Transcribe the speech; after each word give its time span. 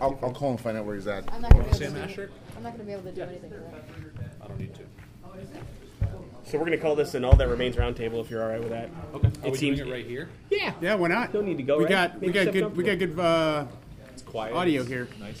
I'll, 0.00 0.18
I'll 0.22 0.32
call 0.32 0.50
and 0.50 0.60
find 0.60 0.76
out 0.76 0.84
where 0.84 0.94
he's 0.94 1.06
at. 1.06 1.24
I'm 1.32 1.42
not 1.42 1.50
gonna 1.52 1.64
be 1.64 1.68
able 1.70 1.78
Sam 1.78 1.94
to. 1.94 2.00
Asher? 2.02 2.30
I'm 2.56 2.62
not 2.62 2.72
gonna 2.72 2.84
be 2.84 2.92
able 2.92 3.02
to 3.02 3.12
do 3.12 3.22
anything 3.22 3.50
for 3.50 3.56
that. 3.56 4.32
I 4.42 4.46
don't 4.48 4.58
need 4.58 4.74
to. 4.74 4.80
So 6.44 6.56
we're 6.56 6.64
going 6.64 6.78
to 6.78 6.82
call 6.82 6.96
this 6.96 7.12
an 7.14 7.24
All 7.26 7.36
That 7.36 7.48
Remains 7.48 7.76
roundtable 7.76 8.22
if 8.22 8.30
you're 8.30 8.42
all 8.42 8.48
right 8.48 8.58
with 8.60 8.70
that. 8.70 8.88
Okay. 9.14 9.28
It 9.28 9.52
we 9.52 9.58
seems- 9.58 9.76
doing 9.78 9.90
it 9.90 9.92
right 9.92 10.06
here? 10.06 10.30
Yeah. 10.50 10.72
Yeah, 10.80 10.94
why 10.94 11.08
not? 11.08 11.30
Don't 11.30 11.44
need 11.44 11.58
to 11.58 11.62
go, 11.62 11.76
We 11.76 11.84
right? 11.84 11.90
got 11.90 12.20
we 12.20 12.28
Make 12.28 12.34
got 12.34 12.46
yourself 12.54 12.74
good 12.74 12.76
we 12.76 12.84
got 12.84 12.98
good 12.98 13.18
uh, 13.20 13.66
It's 14.14 14.22
quiet. 14.22 14.54
Audio 14.54 14.82
here. 14.82 15.08
Nice. 15.20 15.38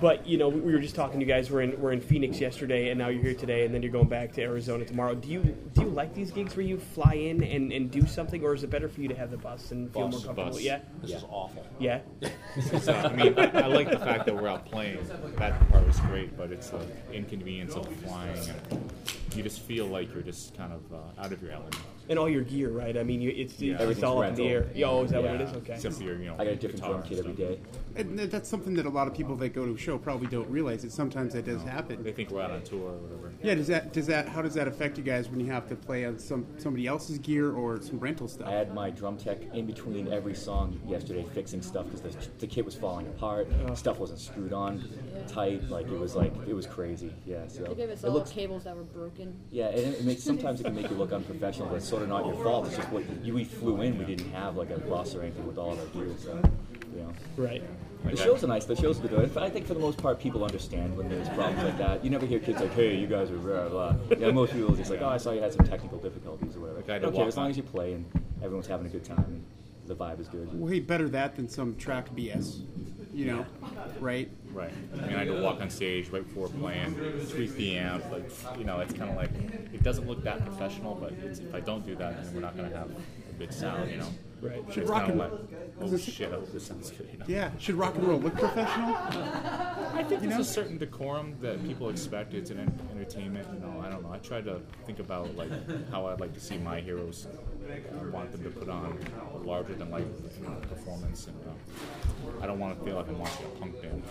But 0.00 0.26
you 0.26 0.38
know, 0.38 0.48
we 0.48 0.60
we 0.60 0.72
were 0.72 0.78
just 0.78 0.94
talking. 0.94 1.20
to 1.20 1.26
You 1.26 1.30
guys 1.30 1.50
were 1.50 1.60
in 1.60 1.78
were 1.80 1.92
in 1.92 2.00
Phoenix 2.00 2.40
yesterday, 2.40 2.88
and 2.90 2.98
now 2.98 3.08
you're 3.08 3.22
here 3.22 3.34
today, 3.34 3.64
and 3.66 3.74
then 3.74 3.82
you're 3.82 3.92
going 3.92 4.08
back 4.08 4.32
to 4.34 4.42
Arizona 4.42 4.84
tomorrow. 4.84 5.14
Do 5.14 5.28
you 5.28 5.42
do 5.74 5.82
you 5.82 5.88
like 5.88 6.14
these 6.14 6.30
gigs 6.30 6.56
where 6.56 6.64
you 6.64 6.78
fly 6.78 7.14
in 7.14 7.42
and, 7.42 7.70
and 7.72 7.90
do 7.90 8.06
something, 8.06 8.42
or 8.42 8.54
is 8.54 8.64
it 8.64 8.70
better 8.70 8.88
for 8.88 9.00
you 9.02 9.08
to 9.08 9.14
have 9.14 9.30
the 9.30 9.36
bus 9.36 9.72
and 9.72 9.92
feel 9.92 10.08
Bus, 10.08 10.12
more 10.12 10.34
comfortable? 10.34 10.52
bus. 10.52 10.62
Yeah, 10.62 10.78
This 11.02 11.16
is 11.16 11.24
awful. 11.28 11.66
yeah. 11.78 12.00
It's, 12.56 12.88
uh, 12.88 13.10
I 13.12 13.14
mean, 13.14 13.38
I, 13.38 13.62
I 13.62 13.66
like 13.66 13.90
the 13.90 13.98
fact 13.98 14.26
that 14.26 14.34
we're 14.34 14.48
out 14.48 14.66
playing. 14.66 14.98
That 15.36 15.70
part 15.70 15.86
was 15.86 16.00
great, 16.00 16.36
but 16.36 16.50
it's 16.50 16.70
the 16.70 16.84
inconvenience 17.12 17.74
of 17.74 17.86
flying, 18.04 18.36
and 18.70 18.90
you 19.36 19.42
just 19.42 19.60
feel 19.60 19.86
like 19.86 20.12
you're 20.12 20.22
just 20.22 20.56
kind 20.56 20.72
of 20.72 20.82
uh, 20.92 21.22
out 21.22 21.32
of 21.32 21.40
your 21.42 21.52
element. 21.52 21.76
And 22.10 22.18
all 22.18 22.28
your 22.28 22.42
gear, 22.42 22.70
right? 22.70 22.96
I 22.96 23.04
mean, 23.04 23.20
you, 23.22 23.30
it's, 23.30 23.54
it's 23.62 23.78
just 23.78 24.02
all 24.04 24.20
up 24.20 24.30
in 24.30 24.34
the 24.34 24.48
air. 24.48 24.60
rental. 24.62 24.76
Yeah, 24.76 24.86
oh, 24.88 25.04
is 25.04 25.12
that 25.12 25.22
what 25.22 25.40
it 25.40 25.40
Yeah. 25.42 25.56
Okay. 25.58 25.74
Except 25.74 25.94
for 25.94 26.02
your, 26.02 26.16
you 26.16 26.26
know, 26.26 26.34
I 26.34 26.44
got 26.44 26.48
a 26.48 26.56
different 26.56 26.84
drum 26.84 27.02
kit 27.04 27.18
and 27.18 27.28
every 27.28 27.34
stuff. 27.34 27.94
day. 27.94 28.00
and 28.00 28.18
that's 28.18 28.48
something 28.48 28.74
that 28.74 28.84
a 28.86 28.90
lot 28.90 29.06
of 29.06 29.14
people 29.14 29.36
that 29.36 29.50
go 29.50 29.64
to 29.64 29.74
a 29.74 29.78
show 29.78 29.96
probably 29.96 30.26
don't 30.26 30.50
realize 30.50 30.82
that 30.82 30.90
sometimes 30.90 31.34
that 31.34 31.44
does 31.46 31.62
They 31.62 31.70
happen. 31.70 32.02
They 32.02 32.10
think 32.10 32.30
we're 32.30 32.42
out 32.42 32.50
on 32.50 32.62
tour 32.62 32.90
or 32.90 32.96
whatever. 32.96 33.32
Yeah, 33.44 33.54
does 33.54 33.68
that 33.68 33.92
does 33.92 34.08
that 34.08 34.28
how 34.28 34.42
does 34.42 34.54
that 34.54 34.66
affect 34.66 34.98
you 34.98 35.04
guys 35.04 35.28
when 35.28 35.38
you 35.38 35.46
have 35.52 35.68
to 35.68 35.76
play 35.76 36.04
on 36.04 36.18
some 36.18 36.46
somebody 36.58 36.88
else's 36.88 37.18
gear 37.18 37.52
or 37.52 37.80
some 37.80 38.00
rental 38.00 38.26
stuff? 38.26 38.48
I 38.48 38.52
had 38.54 38.74
my 38.74 38.90
drum 38.90 39.16
tech 39.16 39.38
in 39.54 39.66
between 39.66 40.12
every 40.12 40.34
song 40.34 40.80
yesterday 40.88 41.24
fixing 41.32 41.62
stuff 41.62 41.86
because 41.86 42.02
the, 42.02 42.28
the 42.40 42.46
kit 42.48 42.64
was 42.64 42.74
falling 42.74 43.06
apart. 43.06 43.46
Oh. 43.68 43.74
Stuff 43.74 44.00
wasn't 44.00 44.18
screwed 44.18 44.52
on 44.52 44.82
tight. 45.28 45.62
Like 45.70 45.86
it 45.86 45.98
was 45.98 46.16
like 46.16 46.32
it 46.48 46.54
was 46.54 46.66
crazy. 46.66 47.14
Yeah. 47.24 47.46
So 47.46 47.62
They 47.62 47.74
gave 47.74 47.90
us 47.90 48.02
it 48.02 48.08
all 48.08 48.14
looks 48.14 48.30
cables 48.30 48.64
that 48.64 48.76
were 48.76 48.82
broken. 48.82 49.38
yeah. 49.52 49.68
And 49.68 49.78
it, 49.78 50.00
it 50.00 50.04
makes 50.04 50.24
sometimes 50.24 50.60
it 50.60 50.64
can 50.64 50.74
make 50.74 50.90
you 50.90 50.96
look 50.96 51.12
unprofessional, 51.12 51.68
but 51.68 51.76
it's 51.76 51.88
sort 51.88 51.99
of 52.02 52.08
not 52.08 52.26
your 52.26 52.34
fault. 52.42 52.66
It's 52.66 52.76
just 52.76 52.90
what 52.90 53.02
you 53.24 53.34
we 53.34 53.44
flew 53.44 53.80
in. 53.82 53.98
We 53.98 54.04
didn't 54.04 54.30
have 54.32 54.56
like 54.56 54.70
a 54.70 54.78
bus 54.78 55.14
or 55.14 55.22
anything 55.22 55.46
with 55.46 55.58
all 55.58 55.72
of 55.72 55.78
our 55.80 55.86
gear. 55.86 56.14
So 56.18 56.40
you 56.94 57.02
know. 57.02 57.12
Right. 57.36 57.62
The 58.04 58.16
shows 58.16 58.42
are 58.42 58.46
nice. 58.46 58.64
The 58.64 58.74
shows 58.76 58.98
are 59.04 59.08
good. 59.08 59.36
I 59.36 59.50
think 59.50 59.66
for 59.66 59.74
the 59.74 59.80
most 59.80 59.98
part, 59.98 60.18
people 60.18 60.42
understand 60.42 60.96
when 60.96 61.10
there's 61.10 61.28
problems 61.30 61.62
like 61.64 61.76
that. 61.78 62.02
You 62.02 62.08
never 62.08 62.24
hear 62.24 62.38
kids 62.38 62.58
like, 62.60 62.72
"Hey, 62.72 62.96
you 62.96 63.06
guys 63.06 63.30
are 63.30 63.36
blah 63.36 63.68
blah." 63.68 63.94
Yeah, 64.18 64.30
most 64.30 64.52
people 64.54 64.72
are 64.72 64.76
just 64.76 64.90
like, 64.90 65.02
"Oh, 65.02 65.08
I 65.08 65.18
saw 65.18 65.32
you 65.32 65.42
had 65.42 65.52
some 65.52 65.66
technical 65.66 65.98
difficulties 65.98 66.56
or 66.56 66.60
whatever." 66.60 66.78
Okay, 66.78 66.92
I 66.92 66.94
had 66.94 67.02
I 67.02 67.04
to 67.04 67.06
don't 67.06 67.12
care 67.14 67.20
walk 67.24 67.28
as 67.28 67.36
long 67.36 67.44
on- 67.44 67.50
as 67.50 67.56
you 67.58 67.62
play 67.62 67.92
and 67.92 68.06
everyone's 68.42 68.66
having 68.68 68.86
a 68.86 68.88
good 68.88 69.04
time 69.04 69.18
and 69.28 69.44
the 69.86 69.94
vibe 69.94 70.18
is 70.18 70.28
good. 70.28 70.58
Way 70.58 70.80
better 70.80 71.10
that 71.10 71.36
than 71.36 71.46
some 71.48 71.76
track 71.76 72.14
BS. 72.16 72.60
You 73.12 73.26
know, 73.26 73.46
right? 73.98 74.30
Right. 74.52 74.72
I 74.94 74.96
mean, 75.06 75.16
I 75.16 75.18
had 75.24 75.26
to 75.28 75.42
walk 75.42 75.60
on 75.60 75.68
stage 75.68 76.08
right 76.10 76.26
before 76.26 76.48
playing, 76.48 76.94
3 77.26 77.48
p.m. 77.48 78.00
Like, 78.10 78.30
you 78.56 78.62
know, 78.64 78.78
it's 78.78 78.94
kind 78.94 79.10
of 79.10 79.16
like 79.16 79.30
it 79.72 79.82
doesn't 79.82 80.06
look 80.06 80.22
that 80.24 80.44
professional, 80.44 80.94
but 80.94 81.12
it's, 81.12 81.38
if 81.40 81.54
I 81.54 81.60
don't 81.60 81.84
do 81.86 81.94
that, 81.96 82.22
then 82.22 82.34
we're 82.34 82.40
not 82.40 82.56
going 82.56 82.70
to 82.70 82.76
have 82.76 82.90
a 82.90 83.32
good 83.38 83.52
sound, 83.52 83.90
you 83.90 83.98
know. 83.98 84.08
Right. 84.42 84.64
Should 84.72 84.86
kind 84.86 84.88
rock 84.88 85.02
of 85.02 85.08
and- 85.10 85.18
like, 85.18 85.32
oh 85.82 85.96
shit, 85.98 86.28
I 86.28 86.36
hope 86.36 86.50
this 86.50 86.66
sounds 86.66 86.90
good. 86.90 87.08
You 87.12 87.18
know? 87.18 87.24
Yeah. 87.28 87.50
Should 87.58 87.74
rock 87.74 87.94
and 87.96 88.08
roll 88.08 88.18
look 88.18 88.34
professional? 88.36 88.94
I 88.96 90.02
think 90.08 90.22
there's 90.22 90.38
a 90.40 90.44
certain 90.44 90.78
decorum 90.78 91.36
that 91.42 91.62
people 91.66 91.90
expect. 91.90 92.32
It's 92.32 92.50
an 92.50 92.60
en- 92.60 92.78
entertainment. 92.96 93.46
You 93.52 93.60
know, 93.60 93.82
I 93.84 93.90
don't 93.90 94.02
know. 94.02 94.10
I 94.12 94.16
try 94.18 94.40
to 94.40 94.60
think 94.86 94.98
about 94.98 95.36
like 95.36 95.50
how 95.90 96.06
I'd 96.06 96.20
like 96.20 96.32
to 96.32 96.40
see 96.40 96.56
my 96.56 96.80
heroes. 96.80 97.26
I 97.70 98.04
want 98.06 98.32
them 98.32 98.42
to 98.44 98.50
put 98.50 98.70
on 98.70 98.98
a 99.34 99.36
larger 99.46 99.74
than 99.74 99.90
life 99.90 100.04
you 100.40 100.46
know, 100.48 100.54
performance, 100.70 101.26
and 101.26 101.36
uh, 101.46 102.42
I 102.42 102.46
don't 102.46 102.58
want 102.58 102.78
to 102.78 102.84
feel 102.84 102.96
like 102.96 103.08
I'm 103.08 103.18
watching 103.18 103.44
a 103.44 103.60
punk 103.60 103.82
band. 103.82 104.02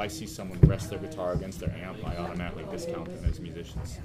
If 0.00 0.04
I 0.04 0.08
see 0.08 0.26
someone 0.26 0.58
rest 0.60 0.88
their 0.88 0.98
guitar 0.98 1.34
against 1.34 1.60
their 1.60 1.68
amp, 1.72 1.98
I 2.06 2.16
automatically 2.16 2.64
discount 2.70 3.04
them 3.04 3.22
as 3.28 3.38
musicians. 3.38 3.98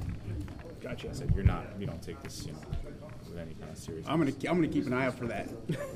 Gotcha. 0.82 1.10
I 1.10 1.14
said, 1.14 1.32
"You're 1.34 1.46
not. 1.46 1.68
You 1.80 1.86
don't 1.86 2.02
take 2.02 2.22
this, 2.22 2.46
you 2.46 2.52
know, 2.52 2.60
with 3.30 3.38
any 3.38 3.54
kind 3.54 3.72
of 3.72 3.78
seriousness." 3.78 4.12
I'm 4.12 4.20
gonna 4.20 4.34
I'm 4.50 4.58
gonna 4.58 4.68
keep 4.68 4.88
an 4.88 4.92
eye 4.92 5.06
out 5.06 5.18
for 5.18 5.26
that. 5.28 5.48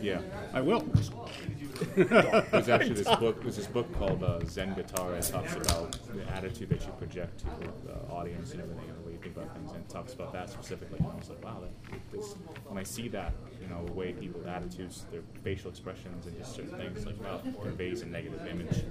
Yeah. 0.01 0.21
I 0.53 0.61
will. 0.61 0.79
There's 1.97 2.69
actually 2.69 2.93
this 2.93 3.13
book. 3.17 3.41
There's 3.41 3.57
this 3.57 3.67
book 3.67 3.93
called 3.99 4.23
uh, 4.23 4.39
Zen 4.45 4.73
Guitar 4.73 5.11
that 5.11 5.23
talks 5.23 5.55
about 5.55 5.91
the 6.15 6.25
attitude 6.33 6.69
that 6.69 6.85
you 6.85 6.93
project 6.93 7.39
to 7.39 7.45
the 7.85 7.95
audience 8.09 8.53
and 8.53 8.61
everything, 8.61 8.87
and 8.87 8.97
the 8.99 9.05
way 9.05 9.11
you 9.11 9.17
think 9.17 9.35
about 9.35 9.53
things, 9.53 9.69
and 9.73 9.83
it 9.83 9.89
talks 9.89 10.13
about 10.13 10.31
that 10.31 10.49
specifically. 10.49 10.99
And 10.99 11.07
I 11.09 11.15
was 11.15 11.29
like, 11.29 11.43
wow, 11.43 11.57
that, 11.59 11.99
this, 12.13 12.35
when 12.69 12.77
I 12.77 12.83
see 12.83 13.09
that, 13.09 13.33
you 13.61 13.67
know, 13.67 13.85
the 13.85 13.91
way 13.91 14.13
people's 14.13 14.47
attitudes, 14.47 15.05
their 15.11 15.23
facial 15.43 15.69
expressions, 15.69 16.25
and 16.25 16.37
just 16.37 16.55
certain 16.55 16.77
things, 16.77 17.05
like 17.05 17.15
it 17.19 17.61
conveys 17.61 18.01
a 18.01 18.05
negative 18.05 18.47
image. 18.47 18.85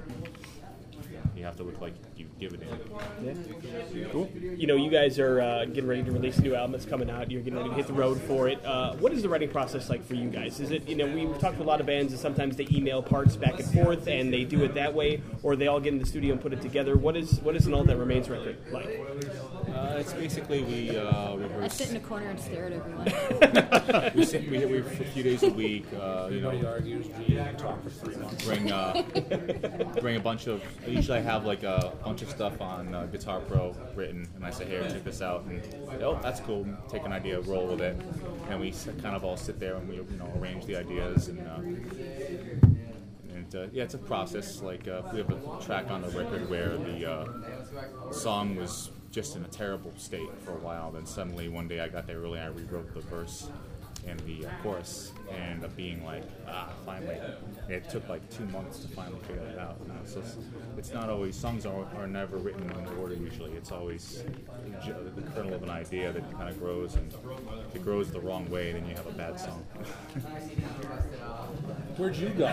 You 1.36 1.44
have 1.44 1.56
to 1.56 1.62
look 1.62 1.80
like 1.80 1.94
you 2.16 2.26
give 2.40 2.52
it 2.54 2.62
in. 2.62 4.10
Cool. 4.10 4.28
You 4.34 4.66
know, 4.66 4.74
you 4.74 4.90
guys 4.90 5.18
are 5.18 5.40
uh, 5.40 5.64
getting 5.66 5.86
ready 5.86 6.02
to 6.02 6.10
release 6.10 6.38
a 6.38 6.42
new 6.42 6.54
album 6.54 6.72
that's 6.72 6.84
coming 6.84 7.08
out. 7.10 7.30
You're 7.30 7.42
getting 7.42 7.58
ready 7.58 7.70
to 7.70 7.74
hit 7.76 7.86
the 7.86 7.92
road 7.92 8.20
for 8.22 8.48
it. 8.48 8.64
Uh, 8.64 8.94
what 8.94 9.12
is 9.12 9.22
the 9.22 9.28
writing 9.28 9.48
process 9.48 9.88
like 9.88 10.04
for 10.04 10.14
you 10.14 10.30
guys? 10.30 10.58
Is 10.58 10.72
it, 10.72 10.88
you 10.88 10.96
know, 10.96 11.06
we've 11.06 11.38
talked 11.38 11.58
to 11.58 11.62
a 11.62 11.64
lot 11.64 11.80
of 11.80 11.86
bands 11.86 12.12
and 12.12 12.20
sometimes 12.20 12.56
they 12.56 12.66
email 12.72 13.02
parts 13.02 13.36
back 13.36 13.60
and 13.60 13.72
forth 13.72 14.08
and 14.08 14.32
they 14.32 14.44
do 14.44 14.64
it 14.64 14.74
that 14.74 14.94
way, 14.94 15.22
or 15.42 15.54
they 15.54 15.68
all 15.68 15.80
get 15.80 15.92
in 15.92 15.98
the 15.98 16.06
studio 16.06 16.32
and 16.32 16.40
put 16.40 16.52
it 16.52 16.60
together. 16.60 16.96
What 16.96 17.16
is 17.16 17.40
what 17.40 17.54
is 17.54 17.66
an 17.66 17.74
All 17.74 17.84
That 17.84 17.96
Remains 17.96 18.28
record 18.28 18.58
like? 18.72 19.00
Uh, 19.68 19.96
it's 19.98 20.12
basically 20.12 20.62
we 20.64 20.96
uh, 20.96 21.36
I 21.60 21.68
sit 21.68 21.90
in 21.90 21.96
a 21.96 22.00
corner 22.00 22.30
and 22.30 22.40
stare 22.40 22.66
at 22.66 22.72
everyone. 22.72 24.12
we 24.16 24.24
sit 24.24 24.50
we, 24.50 24.64
we 24.66 24.82
for 24.82 25.02
a 25.02 25.06
few 25.06 25.22
days 25.22 25.42
a 25.42 25.50
week. 25.50 25.86
Uh, 25.92 26.28
you 26.30 26.40
know, 26.40 26.48
Everybody 26.48 26.66
argues, 26.66 27.06
G, 27.26 27.36
talk 27.56 27.82
for 27.82 27.90
three 27.90 28.16
months. 28.16 28.44
bring 28.44 28.72
uh, 28.72 29.02
bring 30.00 30.16
a 30.16 30.20
bunch 30.20 30.46
of. 30.46 30.62
Usually, 30.88 31.18
I 31.18 31.20
have 31.20 31.44
like 31.44 31.62
a 31.62 31.92
bunch 32.04 32.22
of 32.22 32.30
stuff 32.30 32.60
on 32.60 32.94
uh, 32.94 33.06
Guitar 33.06 33.40
Pro 33.40 33.74
written, 33.94 34.26
and 34.34 34.44
I 34.44 34.50
say, 34.50 34.64
"Here, 34.66 34.82
check 34.88 35.04
this 35.04 35.22
out." 35.22 35.44
And 35.44 35.62
oh, 36.02 36.18
that's 36.22 36.40
cool. 36.40 36.66
Take 36.88 37.04
an 37.04 37.12
idea, 37.12 37.40
roll 37.40 37.66
with 37.66 37.80
it, 37.80 38.00
and 38.48 38.60
we 38.60 38.72
kind 39.02 39.14
of 39.14 39.24
all 39.24 39.36
sit 39.36 39.60
there 39.60 39.76
and 39.76 39.88
we 39.88 39.96
you 39.96 40.06
know 40.18 40.32
arrange 40.40 40.66
the 40.66 40.76
ideas 40.76 41.28
and. 41.28 41.46
Uh, 41.46 42.78
and 43.34 43.54
uh, 43.54 43.66
yeah, 43.72 43.84
it's 43.84 43.94
a 43.94 43.98
process. 43.98 44.62
Like 44.62 44.88
uh, 44.88 45.02
we 45.12 45.18
have 45.18 45.30
a 45.30 45.64
track 45.64 45.90
on 45.90 46.02
the 46.02 46.08
record 46.08 46.50
where 46.50 46.76
the 46.76 47.10
uh, 47.10 48.12
song 48.12 48.56
was 48.56 48.90
just 49.10 49.36
in 49.36 49.44
a 49.44 49.48
terrible 49.48 49.92
state 49.96 50.28
for 50.44 50.52
a 50.52 50.58
while. 50.58 50.90
Then 50.90 51.06
suddenly 51.06 51.48
one 51.48 51.68
day 51.68 51.80
I 51.80 51.88
got 51.88 52.06
there 52.06 52.18
early, 52.18 52.40
I 52.40 52.46
rewrote 52.46 52.92
the 52.94 53.00
verse 53.00 53.48
and 54.08 54.18
the 54.20 54.46
uh, 54.46 54.50
chorus, 54.62 55.12
and 55.30 55.42
ended 55.42 55.64
up 55.64 55.76
being 55.76 56.04
like, 56.04 56.24
ah, 56.48 56.72
finally. 56.86 57.18
It 57.68 57.88
took 57.90 58.08
like 58.08 58.28
two 58.30 58.46
months 58.46 58.78
to 58.80 58.88
finally 58.88 59.20
figure 59.26 59.42
it 59.42 59.58
out. 59.58 59.76
You 59.82 59.88
know? 59.92 60.00
So 60.04 60.20
it's, 60.20 60.36
it's 60.78 60.92
not 60.94 61.10
always 61.10 61.36
songs 61.36 61.66
are, 61.66 61.84
are 61.96 62.06
never 62.06 62.38
written 62.38 62.70
in 62.70 62.86
order. 62.98 63.14
Usually, 63.14 63.52
it's 63.52 63.70
always 63.72 64.24
the 65.14 65.22
kernel 65.34 65.54
of 65.54 65.62
an 65.62 65.70
idea 65.70 66.12
that 66.12 66.32
kind 66.32 66.48
of 66.48 66.58
grows, 66.58 66.94
and 66.94 67.12
if 67.68 67.76
it 67.76 67.82
grows 67.84 68.10
the 68.10 68.20
wrong 68.20 68.48
way, 68.50 68.72
then 68.72 68.88
you 68.88 68.94
have 68.94 69.06
a 69.06 69.12
bad 69.12 69.38
song. 69.38 69.64
Where'd 71.96 72.16
you 72.16 72.30
go? 72.30 72.46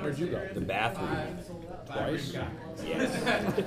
Where'd 0.00 0.18
you 0.18 0.26
go? 0.26 0.48
The 0.54 0.60
bathroom. 0.60 1.38
Twice? 1.86 2.34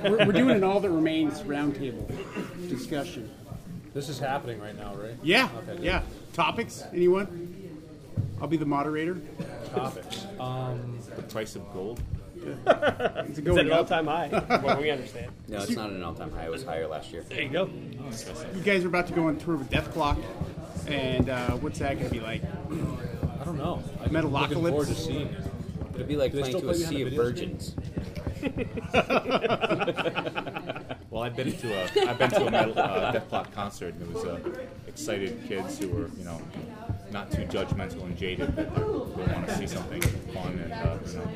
We're, 0.02 0.26
we're 0.26 0.32
doing 0.32 0.56
an 0.56 0.64
all 0.64 0.80
that 0.80 0.90
remains 0.90 1.40
roundtable 1.42 2.06
discussion. 2.68 3.30
This 3.92 4.08
is 4.08 4.18
happening 4.18 4.60
right 4.60 4.76
now, 4.76 4.94
right? 4.94 5.16
Yeah. 5.22 5.48
Okay. 5.68 5.82
Yeah. 5.82 6.02
Topics? 6.32 6.84
Anyone? 6.94 7.56
I'll 8.40 8.46
be 8.48 8.56
the 8.56 8.66
moderator. 8.66 9.18
Topics. 9.74 10.26
Um, 10.38 10.98
The 11.16 11.22
price 11.22 11.56
of 11.56 11.72
gold. 11.72 12.00
Yeah. 12.36 12.52
It's 13.28 13.38
Is 13.38 13.44
that 13.44 13.58
an 13.58 13.72
all 13.72 13.84
time 13.84 14.06
high? 14.06 14.28
well, 14.64 14.80
we 14.80 14.90
understand. 14.90 15.30
No, 15.48 15.58
it's 15.58 15.70
not 15.72 15.90
an 15.90 16.02
all-time 16.02 16.30
high. 16.32 16.46
It 16.46 16.50
was 16.50 16.64
higher 16.64 16.86
last 16.86 17.12
year. 17.12 17.22
There 17.28 17.42
you 17.42 17.50
go. 17.50 17.68
You 18.54 18.62
guys 18.62 18.82
are 18.84 18.88
about 18.88 19.08
to 19.08 19.12
go 19.12 19.26
on 19.28 19.36
tour 19.38 19.56
with 19.56 19.68
Dethklok, 19.70 20.16
and 20.86 21.28
uh, 21.28 21.50
what's 21.56 21.80
that 21.80 21.94
going 21.98 22.06
to 22.08 22.14
be 22.14 22.20
like? 22.20 22.42
I 22.44 23.44
don't 23.44 23.58
know. 23.58 23.82
I'm 24.02 24.08
Metalocalypse? 24.10 24.32
looking 24.50 24.68
forward 24.68 24.88
to 24.88 24.94
seeing 24.94 25.26
it. 25.26 25.44
It'd 25.94 26.08
be 26.08 26.16
like 26.16 26.32
Do 26.32 26.42
they 26.42 26.50
playing 26.50 26.58
still 26.58 26.62
to 26.62 26.70
a 26.70 26.72
play 26.72 26.78
behind 26.78 26.96
sea 26.96 27.02
the 27.04 27.10
of 27.10 27.16
virgins. 27.16 27.74
Well, 31.20 31.26
I've 31.26 31.36
been 31.36 31.54
to 31.54 31.74
a 31.74 32.08
I've 32.08 32.18
been 32.18 32.30
to 32.30 32.46
a 32.46 32.50
metal, 32.50 32.78
uh, 32.78 33.12
Death 33.12 33.28
Clock 33.28 33.52
concert, 33.52 33.92
and 33.92 34.02
it 34.04 34.14
was 34.14 34.24
uh, 34.24 34.40
excited 34.86 35.38
kids 35.46 35.78
who 35.78 35.90
were 35.90 36.08
you 36.16 36.24
know 36.24 36.40
not 37.10 37.30
too 37.30 37.42
judgmental 37.42 38.04
and 38.04 38.16
jaded, 38.16 38.56
but 38.56 38.74
they, 38.74 38.82
they 39.26 39.32
want 39.34 39.46
to 39.46 39.58
see 39.58 39.66
something 39.66 40.00
fun, 40.00 40.58
and 40.64 40.72
uh, 40.72 40.96
you 41.06 41.18
know 41.18 41.30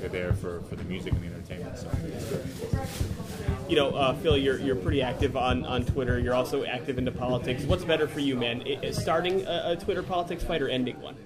they're 0.00 0.08
there 0.08 0.32
for, 0.32 0.62
for 0.62 0.76
the 0.76 0.84
music 0.84 1.12
and 1.12 1.22
the 1.22 1.26
entertainment. 1.26 1.76
So 1.76 1.90
it's 2.06 2.24
good. 2.24 3.68
You 3.68 3.76
know, 3.76 3.90
uh, 3.94 4.14
Phil, 4.14 4.38
you're, 4.38 4.58
you're 4.58 4.76
pretty 4.76 5.02
active 5.02 5.36
on, 5.36 5.66
on 5.66 5.84
Twitter. 5.84 6.18
You're 6.18 6.34
also 6.34 6.64
active 6.64 6.96
into 6.96 7.12
politics. 7.12 7.64
What's 7.64 7.84
better 7.84 8.08
for 8.08 8.20
you, 8.20 8.34
man? 8.34 8.62
I- 8.62 8.78
is 8.82 8.96
starting 8.96 9.46
a, 9.46 9.72
a 9.72 9.76
Twitter 9.76 10.02
politics 10.02 10.42
fight 10.42 10.62
or 10.62 10.68
ending 10.70 10.98
one? 11.02 11.16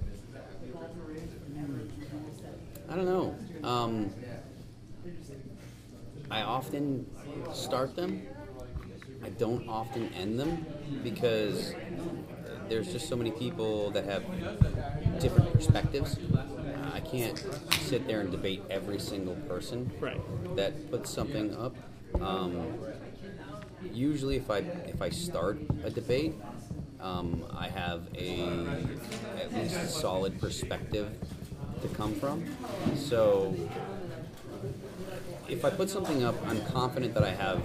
I 2.91 2.97
don't 2.97 3.06
know. 3.06 3.37
Um, 3.62 4.11
I 6.31 6.43
often 6.43 7.06
start 7.52 7.96
them. 7.96 8.23
I 9.25 9.28
don't 9.31 9.69
often 9.69 10.12
end 10.14 10.38
them 10.38 10.67
because 11.02 11.75
there's 12.69 12.93
just 12.93 13.08
so 13.08 13.17
many 13.17 13.31
people 13.31 13.90
that 13.90 14.05
have 14.05 14.25
different 15.20 15.52
perspectives. 15.52 16.19
I 16.93 17.00
can't 17.00 17.38
sit 17.81 18.06
there 18.06 18.20
and 18.20 18.31
debate 18.31 18.62
every 18.70 18.99
single 18.99 19.34
person 19.49 19.90
Right. 20.00 20.20
that 20.56 20.90
puts 20.90 21.11
something 21.11 21.55
up. 21.55 21.75
Um, 22.20 22.79
usually, 23.93 24.37
if 24.37 24.50
I 24.50 24.58
if 24.87 25.00
I 25.02 25.11
start 25.11 25.58
a 25.84 25.90
debate, 25.90 26.34
um, 27.00 27.44
I 27.56 27.69
have 27.69 28.02
a 28.17 28.67
at 29.38 29.55
least 29.55 29.75
a 29.76 29.88
solid 29.88 30.40
perspective 30.40 31.08
to 31.82 31.88
come 31.88 32.14
from. 32.14 32.44
So, 32.96 33.55
if 35.48 35.64
I 35.64 35.70
put 35.70 35.90
something 35.90 36.25
up, 36.25 36.34
I'm 36.46 36.60
confident 36.66 37.14
that 37.14 37.22
I 37.22 37.31
have 37.31 37.62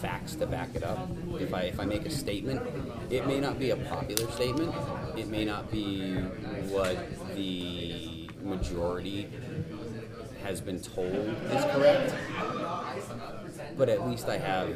facts 0.00 0.34
to 0.36 0.46
back 0.46 0.74
it 0.74 0.82
up. 0.82 1.08
If 1.38 1.52
I 1.52 1.62
if 1.62 1.80
I 1.80 1.84
make 1.84 2.06
a 2.06 2.10
statement, 2.10 2.60
it 3.10 3.26
may 3.26 3.40
not 3.40 3.58
be 3.58 3.70
a 3.70 3.76
popular 3.76 4.30
statement. 4.32 4.74
It 5.16 5.28
may 5.28 5.44
not 5.44 5.70
be 5.70 6.14
what 6.70 6.96
the 7.34 8.28
majority 8.42 9.28
has 10.42 10.60
been 10.60 10.80
told 10.80 11.14
is 11.14 11.64
correct. 11.74 12.14
But 13.76 13.88
at 13.88 14.08
least 14.08 14.28
I 14.28 14.38
have 14.38 14.68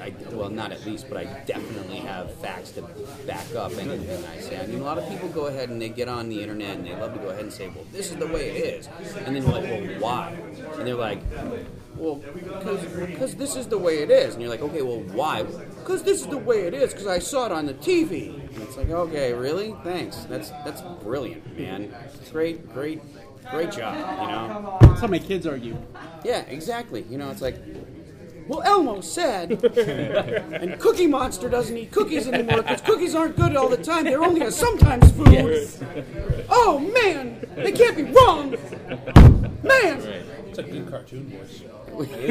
I, 0.00 0.12
well, 0.32 0.50
not 0.50 0.72
at 0.72 0.84
least, 0.84 1.08
but 1.08 1.18
I 1.18 1.24
definitely 1.46 1.96
have 1.96 2.34
facts 2.36 2.72
to 2.72 2.82
back 3.26 3.54
up 3.54 3.72
anything 3.72 4.24
I 4.26 4.40
say. 4.40 4.60
I 4.60 4.66
mean, 4.66 4.80
a 4.80 4.84
lot 4.84 4.98
of 4.98 5.08
people 5.08 5.28
go 5.28 5.46
ahead 5.46 5.68
and 5.68 5.80
they 5.80 5.88
get 5.88 6.08
on 6.08 6.28
the 6.28 6.40
internet 6.40 6.76
and 6.76 6.86
they 6.86 6.94
love 6.94 7.14
to 7.14 7.20
go 7.20 7.28
ahead 7.28 7.42
and 7.42 7.52
say, 7.52 7.68
well, 7.68 7.84
this 7.92 8.10
is 8.10 8.16
the 8.16 8.26
way 8.26 8.50
it 8.50 8.64
is. 8.64 8.88
And 9.26 9.34
then 9.34 9.42
you're 9.42 9.52
like, 9.52 9.64
well, 9.64 10.00
why? 10.00 10.36
And 10.78 10.86
they're 10.86 10.94
like, 10.94 11.20
well, 11.96 12.16
because 13.06 13.34
this 13.36 13.56
is 13.56 13.68
the 13.68 13.78
way 13.78 13.98
it 13.98 14.10
is. 14.10 14.34
And 14.34 14.42
you're 14.42 14.50
like, 14.50 14.62
okay, 14.62 14.82
well, 14.82 15.00
why? 15.00 15.42
Because 15.42 16.02
this 16.02 16.20
is 16.20 16.26
the 16.26 16.38
way 16.38 16.66
it 16.66 16.74
is, 16.74 16.92
because 16.92 17.06
I 17.06 17.18
saw 17.18 17.46
it 17.46 17.52
on 17.52 17.66
the 17.66 17.74
TV. 17.74 18.34
And 18.54 18.62
it's 18.62 18.76
like, 18.76 18.90
okay, 18.90 19.32
really? 19.32 19.74
Thanks. 19.84 20.24
That's, 20.24 20.50
that's 20.64 20.82
brilliant, 21.02 21.58
man. 21.58 21.94
Great, 22.32 22.72
great, 22.72 23.00
great 23.50 23.70
job, 23.70 23.94
you 24.20 24.26
know? 24.26 24.78
That's 24.80 25.00
how 25.00 25.06
my 25.06 25.18
kids 25.18 25.46
argue. 25.46 25.76
Yeah, 26.24 26.40
exactly. 26.42 27.04
You 27.08 27.18
know, 27.18 27.30
it's 27.30 27.42
like, 27.42 27.56
well, 28.48 28.62
Elmo 28.62 29.00
said, 29.00 29.50
and 29.76 30.78
Cookie 30.78 31.06
Monster 31.06 31.48
doesn't 31.48 31.76
eat 31.76 31.90
cookies 31.92 32.28
anymore 32.28 32.62
because 32.62 32.80
cookies 32.82 33.14
aren't 33.14 33.36
good 33.36 33.56
all 33.56 33.68
the 33.68 33.76
time. 33.82 34.04
They're 34.04 34.22
only 34.22 34.42
a 34.42 34.50
sometimes 34.52 35.10
food. 35.12 35.68
Oh 36.50 36.78
man, 36.78 37.46
they 37.56 37.72
can't 37.72 37.96
be 37.96 38.04
wrong. 38.04 38.50
Man, 39.62 40.00
It's 40.48 40.58
a 40.58 40.62
good 40.62 40.88
cartoon 40.90 41.26
voice. 41.30 41.62
It 41.96 42.30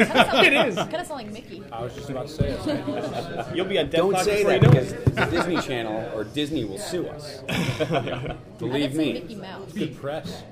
is. 0.52 0.76
Kind 0.76 0.94
of 0.94 1.06
sound 1.06 1.10
like 1.10 1.32
Mickey. 1.32 1.62
I 1.72 1.82
was 1.82 1.94
just 1.94 2.10
about 2.10 2.28
to 2.28 2.32
say 2.32 2.50
it. 2.50 3.56
You'll 3.56 3.64
be 3.66 3.78
on 3.78 3.86
Death 3.86 3.92
don't 4.00 4.18
say 4.18 4.44
before 4.44 4.52
that 4.52 4.60
because 4.60 4.92
it. 4.92 5.14
the 5.14 5.24
Disney 5.26 5.60
Channel 5.62 6.12
or 6.14 6.24
Disney 6.24 6.64
will 6.64 6.78
sue 6.78 7.06
us. 7.08 7.40
Believe 8.58 8.94
me. 8.94 9.04
say 9.14 9.20
Mickey 9.20 9.34
me. 9.36 9.40
Mouse. 9.40 9.72
Good 9.72 9.96
press. 9.96 10.42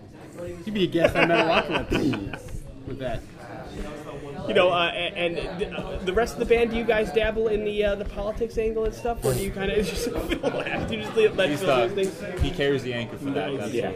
You'd 0.64 0.75
be 0.75 0.85
a 0.85 0.87
guest 0.87 1.14
on 1.14 1.29
Metalocalypse 1.29 2.62
with 2.87 2.99
that. 3.00 3.20
You 4.52 4.58
know, 4.58 4.70
uh, 4.70 4.90
and, 4.94 5.38
and 5.38 5.75
uh, 5.75 5.96
the 6.04 6.12
rest 6.12 6.34
of 6.34 6.40
the 6.40 6.44
band, 6.44 6.70
do 6.72 6.76
you 6.76 6.84
guys 6.84 7.10
dabble 7.12 7.49
in 7.49 7.64
the 7.64 7.84
uh, 7.84 7.94
the 7.94 8.04
politics 8.04 8.58
angle 8.58 8.84
and 8.84 8.93
stuff, 8.94 9.25
or 9.25 9.32
do 9.32 9.43
you 9.43 9.50
kind 9.50 9.70
of 9.72 9.87
just 9.87 10.10
Phil 10.10 10.38
laughs? 10.43 10.90
Do 10.90 10.96
you 10.96 11.02
just 11.04 11.16
let 11.37 11.49
He's 11.50 11.60
Phil 11.60 11.88
the, 11.88 11.94
do 11.94 12.04
things? 12.10 12.43
he 12.43 12.50
carries 12.50 12.82
the 12.82 12.93
anchor 12.93 13.16
for 13.16 13.31
that. 13.31 13.56
That's 13.58 13.72
Yeah. 13.72 13.93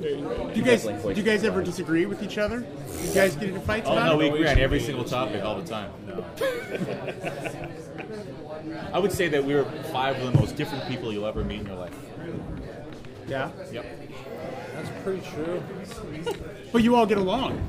Do 0.00 0.08
you 0.54 0.62
guys 0.62 0.84
do 0.84 1.12
you 1.12 1.22
guys 1.24 1.42
ever 1.44 1.60
disagree 1.62 2.06
with 2.06 2.22
each 2.22 2.38
other? 2.38 2.60
Do 2.60 2.66
You 3.08 3.12
guys 3.14 3.34
get 3.36 3.48
into 3.48 3.60
fights 3.60 3.88
Oh 3.88 3.92
about 3.94 4.06
no, 4.06 4.12
it? 4.20 4.32
we 4.32 4.38
agree 4.38 4.48
on 4.48 4.58
every 4.58 4.78
single 4.80 5.04
topic 5.04 5.42
all 5.42 5.60
the 5.60 5.66
time. 5.68 5.90
I 8.92 8.98
would 8.98 9.12
say 9.12 9.28
that 9.28 9.44
we 9.44 9.54
were 9.54 9.64
five 9.92 10.16
of 10.22 10.32
the 10.32 10.38
most 10.38 10.56
different 10.56 10.86
people 10.88 11.12
you'll 11.12 11.26
ever 11.26 11.44
meet 11.44 11.60
in 11.60 11.66
your 11.66 11.76
life. 11.76 11.94
Yeah, 13.26 13.50
Yep. 13.72 13.84
That's 14.74 14.88
pretty 15.02 15.22
true. 15.34 15.62
but 16.72 16.82
you 16.82 16.94
all 16.94 17.06
get 17.06 17.18
along. 17.18 17.60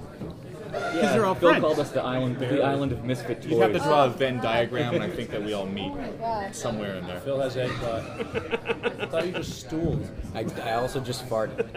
Yeah, 0.73 1.11
they're 1.13 1.25
all 1.25 1.35
Phil 1.35 1.49
friends. 1.49 1.63
called 1.63 1.79
us 1.79 1.91
the 1.91 2.01
island, 2.03 2.37
the 2.39 2.61
island 2.63 2.91
of 2.91 3.03
misfit 3.03 3.41
toys. 3.41 3.51
You'd 3.51 3.61
have 3.61 3.73
to 3.73 3.79
draw 3.79 4.05
a 4.05 4.09
Venn 4.09 4.37
diagram, 4.37 4.95
and 4.95 5.03
I 5.03 5.09
think 5.09 5.29
that 5.31 5.43
we 5.43 5.53
all 5.53 5.63
oh 5.63 5.65
meet 5.65 6.55
somewhere 6.55 6.95
in 6.95 7.07
there. 7.07 7.19
Phil 7.21 7.39
has 7.39 7.57
egg 7.57 7.71
butt. 7.81 8.03
Uh, 8.03 8.89
I 8.99 9.05
thought 9.07 9.25
you 9.25 9.33
just 9.33 9.59
stooled, 9.59 10.09
I, 10.35 10.45
I 10.63 10.73
also 10.73 10.99
just 10.99 11.27
farted. 11.27 11.67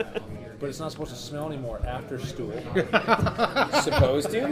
but 0.58 0.68
it's 0.68 0.78
not 0.80 0.92
supposed 0.92 1.10
to 1.10 1.16
smell 1.16 1.46
anymore 1.48 1.80
after 1.86 2.18
stool. 2.18 2.52
Supposed 3.82 4.30
to? 4.30 4.42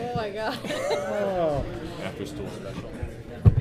Oh 0.00 0.16
my 0.16 0.30
god. 0.30 0.58
Oh. 0.64 1.64
After 2.02 2.26
school 2.26 2.48
special. 2.50 2.90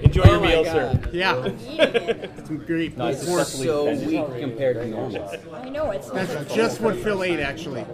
Enjoy 0.04 0.24
your 0.26 0.36
Oh 0.36 0.40
my 0.42 0.48
meal, 0.48 0.64
God. 0.64 0.74
sir. 1.04 1.10
Yeah, 1.14 1.46
Eating 1.48 1.80
it. 1.80 2.48
some 2.48 2.58
great. 2.58 2.98
No, 2.98 3.08
it's 3.08 3.26
more- 3.28 3.38
That's 3.38 3.64
so 3.64 3.86
That's 3.86 4.02
weak 4.04 4.26
compared 4.40 4.76
to 4.78 4.88
normal. 4.88 5.30
I 5.54 5.70
know 5.70 5.92
it's. 5.92 6.10
That's 6.10 6.54
just 6.54 6.82
what 6.82 6.96
Phil 6.98 7.24
ate, 7.24 7.40
actually. 7.40 7.84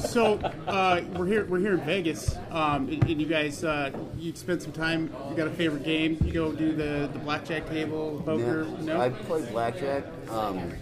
so 0.00 0.34
uh, 0.66 1.00
we're 1.16 1.26
here. 1.26 1.44
We're 1.46 1.58
here 1.58 1.74
in 1.74 1.80
Vegas, 1.80 2.36
um, 2.50 2.88
and, 2.88 3.02
and 3.04 3.20
you 3.20 3.26
guys, 3.26 3.64
uh, 3.64 3.90
you 4.18 4.34
spent 4.34 4.62
some 4.62 4.72
time. 4.72 5.12
You 5.30 5.36
got 5.36 5.46
a 5.46 5.50
favorite 5.50 5.84
game? 5.84 6.18
You 6.24 6.32
go 6.32 6.52
do 6.52 6.72
the, 6.74 7.08
the 7.12 7.18
blackjack 7.18 7.68
table, 7.68 8.22
poker. 8.24 8.64
No, 8.80 9.00
I 9.00 9.10
played 9.10 9.48
blackjack. 9.50 10.04
Um, 10.30 10.72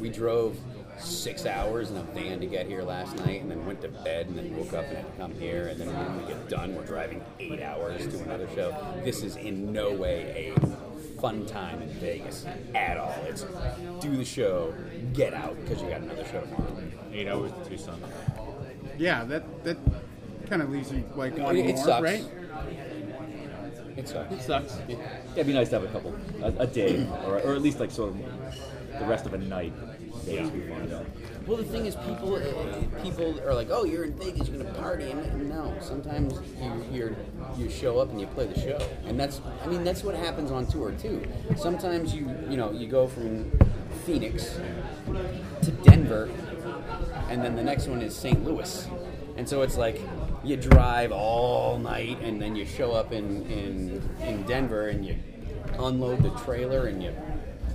we 0.00 0.08
drove 0.10 0.56
six 0.98 1.46
hours 1.46 1.90
in 1.90 1.96
a 1.96 2.02
van 2.02 2.40
to 2.40 2.46
get 2.46 2.66
here 2.66 2.82
last 2.82 3.16
night, 3.18 3.42
and 3.42 3.50
then 3.50 3.64
went 3.66 3.80
to 3.82 3.88
bed, 3.88 4.26
and 4.28 4.36
then 4.38 4.56
woke 4.56 4.72
up 4.72 4.84
and 4.86 4.96
had 4.96 5.06
to 5.12 5.18
come 5.18 5.32
here. 5.38 5.68
And 5.68 5.80
then 5.80 5.88
when 5.88 6.20
we 6.22 6.26
get 6.32 6.48
done, 6.48 6.74
we're 6.74 6.84
driving 6.84 7.22
eight 7.40 7.60
hours 7.62 8.06
to 8.08 8.22
another 8.24 8.48
show. 8.54 8.74
This 9.04 9.22
is 9.22 9.36
in 9.36 9.72
no 9.72 9.92
way 9.92 10.52
a 10.56 11.20
fun 11.20 11.46
time 11.46 11.80
in 11.82 11.88
Vegas 11.94 12.46
at 12.74 12.96
all. 12.98 13.14
It's 13.26 13.44
do 14.00 14.16
the 14.16 14.24
show, 14.24 14.74
get 15.12 15.32
out 15.34 15.56
because 15.62 15.82
you 15.82 15.88
got 15.88 16.00
another 16.02 16.24
show 16.26 16.40
tomorrow. 16.40 16.76
Eight 17.12 17.28
hours 17.28 17.52
to 17.52 17.70
Tucson. 17.70 18.00
yeah, 18.98 19.24
that 19.24 19.64
that 19.64 19.76
kind 20.48 20.62
of 20.62 20.70
leaves 20.70 20.92
you 20.92 21.04
like 21.14 21.32
It, 21.32 21.38
it 21.38 21.74
more, 21.74 21.84
sucks. 21.84 22.02
right? 22.02 22.24
It 23.96 24.06
sucks. 24.08 24.32
It 24.34 24.42
sucks. 24.42 24.78
Yeah, 24.88 24.96
it'd 25.32 25.46
be 25.46 25.54
nice 25.54 25.70
to 25.70 25.80
have 25.80 25.84
a 25.84 25.92
couple, 25.92 26.14
a, 26.42 26.48
a 26.64 26.66
day, 26.66 27.08
or, 27.24 27.40
or 27.40 27.54
at 27.54 27.62
least 27.62 27.80
like 27.80 27.90
sort 27.90 28.10
of 28.10 28.18
the 28.98 29.06
rest 29.06 29.24
of 29.24 29.32
a 29.32 29.38
night. 29.38 29.72
Yeah. 30.26 30.44
Would 30.44 30.52
be 30.52 30.60
fun. 30.68 31.06
Well, 31.46 31.56
the 31.56 31.64
thing 31.64 31.86
is, 31.86 31.94
people 31.94 32.34
uh, 32.34 33.02
people 33.02 33.40
are 33.46 33.54
like, 33.54 33.68
"Oh, 33.70 33.84
you're 33.84 34.04
in 34.04 34.14
Vegas, 34.14 34.48
you're 34.48 34.58
gonna 34.58 34.74
party," 34.78 35.10
and 35.10 35.48
no. 35.48 35.76
Sometimes 35.80 36.34
you 36.60 36.84
you're, 36.92 37.16
you 37.56 37.70
show 37.70 38.00
up 38.00 38.10
and 38.10 38.20
you 38.20 38.26
play 38.26 38.46
the 38.46 38.58
show, 38.58 38.78
and 39.06 39.18
that's 39.18 39.40
I 39.62 39.68
mean 39.68 39.84
that's 39.84 40.02
what 40.02 40.16
happens 40.16 40.50
on 40.50 40.66
tour 40.66 40.90
too. 40.92 41.22
Sometimes 41.56 42.12
you 42.14 42.28
you 42.48 42.56
know 42.56 42.72
you 42.72 42.88
go 42.88 43.06
from 43.06 43.50
Phoenix 44.04 44.58
to 45.62 45.70
Denver, 45.70 46.28
and 47.28 47.42
then 47.44 47.54
the 47.54 47.62
next 47.62 47.86
one 47.86 48.02
is 48.02 48.14
St. 48.14 48.44
Louis, 48.44 48.88
and 49.36 49.48
so 49.48 49.62
it's 49.62 49.76
like 49.76 50.00
you 50.42 50.56
drive 50.56 51.12
all 51.12 51.78
night, 51.78 52.18
and 52.22 52.42
then 52.42 52.56
you 52.56 52.64
show 52.64 52.90
up 52.90 53.12
in 53.12 53.46
in 53.46 54.02
in 54.26 54.42
Denver, 54.42 54.88
and 54.88 55.06
you 55.06 55.16
unload 55.78 56.24
the 56.24 56.30
trailer, 56.30 56.86
and 56.86 57.00
you 57.02 57.12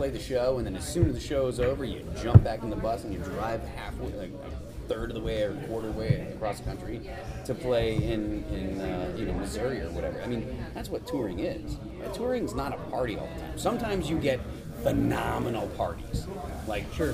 play 0.01 0.10
the 0.10 0.17
show, 0.17 0.58
and 0.58 0.65
then 0.65 0.75
as 0.75 0.84
soon 0.84 1.08
as 1.08 1.13
the 1.13 1.20
show 1.20 1.46
is 1.46 1.60
over, 1.60 1.86
you 1.86 2.03
jump 2.24 2.43
back 2.43 2.63
in 2.63 2.72
the 2.72 2.75
bus 2.75 3.03
and 3.03 3.13
you 3.13 3.20
drive 3.20 3.63
halfway, 3.75 4.12
like 4.13 4.31
a 4.31 4.88
third 4.91 5.12
of 5.12 5.15
the 5.15 5.22
way 5.22 5.43
or 5.43 5.51
a 5.51 5.67
quarter 5.67 5.91
way 5.91 6.27
across 6.34 6.58
the 6.58 6.65
country 6.65 7.08
to 7.46 7.53
play 7.53 7.98
in 7.98 8.43
in 8.46 8.81
uh, 8.81 9.13
you 9.15 9.27
know 9.27 9.34
Missouri 9.34 9.79
or 9.79 9.91
whatever. 9.91 10.20
I 10.24 10.25
mean, 10.25 10.58
that's 10.74 10.89
what 10.89 11.05
touring 11.05 11.38
is. 11.38 11.77
Uh, 12.03 12.12
Touring's 12.15 12.55
not 12.55 12.74
a 12.74 12.77
party 12.89 13.15
all 13.15 13.29
the 13.36 13.41
time. 13.41 13.60
Sometimes 13.60 14.10
you 14.10 14.17
get 14.17 14.39
phenomenal 14.81 15.67
parties. 15.77 16.25
Like 16.67 16.91
sure, 16.96 17.13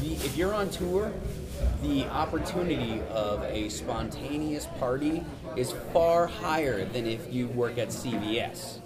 if 0.00 0.36
you're 0.36 0.54
on 0.54 0.70
tour, 0.70 1.12
the 1.82 2.04
opportunity 2.06 3.02
of 3.10 3.42
a 3.44 3.68
spontaneous 3.68 4.66
party 4.78 5.24
is 5.56 5.72
far 5.92 6.26
higher 6.26 6.84
than 6.84 7.06
if 7.06 7.32
you 7.32 7.48
work 7.48 7.78
at 7.78 7.88
CVS. 7.88 8.80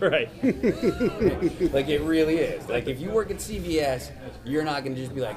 right. 0.00 0.30
Like 1.72 1.88
it 1.88 2.00
really 2.02 2.38
is. 2.38 2.68
Like 2.68 2.88
if 2.88 3.00
you 3.00 3.10
work 3.10 3.30
at 3.30 3.36
CVS, 3.36 4.10
you're 4.44 4.64
not 4.64 4.82
going 4.82 4.94
to 4.94 5.00
just 5.00 5.14
be 5.14 5.20
like, 5.20 5.36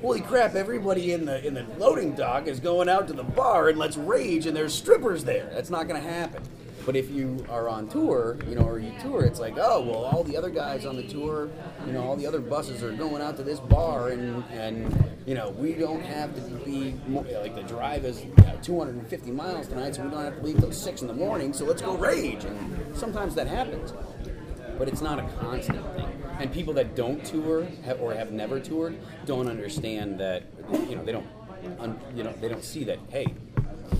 "Holy 0.00 0.20
crap! 0.20 0.54
Everybody 0.54 1.12
in 1.12 1.24
the 1.24 1.44
in 1.46 1.54
the 1.54 1.66
loading 1.78 2.14
dock 2.14 2.46
is 2.46 2.60
going 2.60 2.88
out 2.88 3.06
to 3.08 3.12
the 3.12 3.24
bar 3.24 3.68
and 3.68 3.78
let's 3.78 3.96
rage, 3.96 4.46
and 4.46 4.56
there's 4.56 4.74
strippers 4.74 5.24
there." 5.24 5.50
That's 5.52 5.70
not 5.70 5.88
going 5.88 6.00
to 6.02 6.08
happen. 6.08 6.42
But 6.88 6.96
if 6.96 7.10
you 7.10 7.44
are 7.50 7.68
on 7.68 7.86
tour, 7.86 8.38
you 8.48 8.54
know, 8.54 8.62
or 8.62 8.78
you 8.78 8.94
tour, 9.02 9.22
it's 9.22 9.38
like, 9.38 9.58
oh 9.58 9.82
well, 9.82 10.06
all 10.06 10.24
the 10.24 10.38
other 10.38 10.48
guys 10.48 10.86
on 10.86 10.96
the 10.96 11.02
tour, 11.02 11.50
you 11.86 11.92
know, 11.92 12.02
all 12.02 12.16
the 12.16 12.26
other 12.26 12.40
buses 12.40 12.82
are 12.82 12.92
going 12.92 13.20
out 13.20 13.36
to 13.36 13.42
this 13.42 13.60
bar, 13.60 14.08
and 14.08 14.42
and 14.50 15.04
you 15.26 15.34
know, 15.34 15.50
we 15.50 15.74
don't 15.74 16.00
have 16.00 16.34
to 16.34 16.40
be 16.64 16.94
like 17.10 17.54
the 17.54 17.62
drive 17.64 18.06
is 18.06 18.24
uh, 18.38 18.56
250 18.62 19.30
miles 19.32 19.68
tonight, 19.68 19.96
so 19.96 20.02
we 20.02 20.08
don't 20.08 20.24
have 20.24 20.36
to 20.36 20.42
leave 20.42 20.60
till 20.60 20.72
six 20.72 21.02
in 21.02 21.08
the 21.08 21.12
morning. 21.12 21.52
So 21.52 21.66
let's 21.66 21.82
go 21.82 21.94
rage, 21.94 22.44
and 22.44 22.96
sometimes 22.96 23.34
that 23.34 23.48
happens 23.48 23.92
but 24.78 24.88
it's 24.88 25.02
not 25.02 25.18
a 25.18 25.24
constant 25.40 25.84
thing. 25.96 26.22
And 26.38 26.50
people 26.52 26.72
that 26.74 26.94
don't 26.94 27.22
tour 27.24 27.66
or 27.98 28.14
have 28.14 28.30
never 28.30 28.60
toured 28.60 28.96
don't 29.26 29.48
understand 29.48 30.20
that. 30.20 30.44
You 30.88 30.96
know, 30.96 31.04
they 31.04 31.12
don't. 31.12 31.26
You 32.14 32.22
know, 32.22 32.32
they 32.40 32.48
don't 32.48 32.62
see 32.62 32.84
that. 32.84 33.00
Hey, 33.08 33.26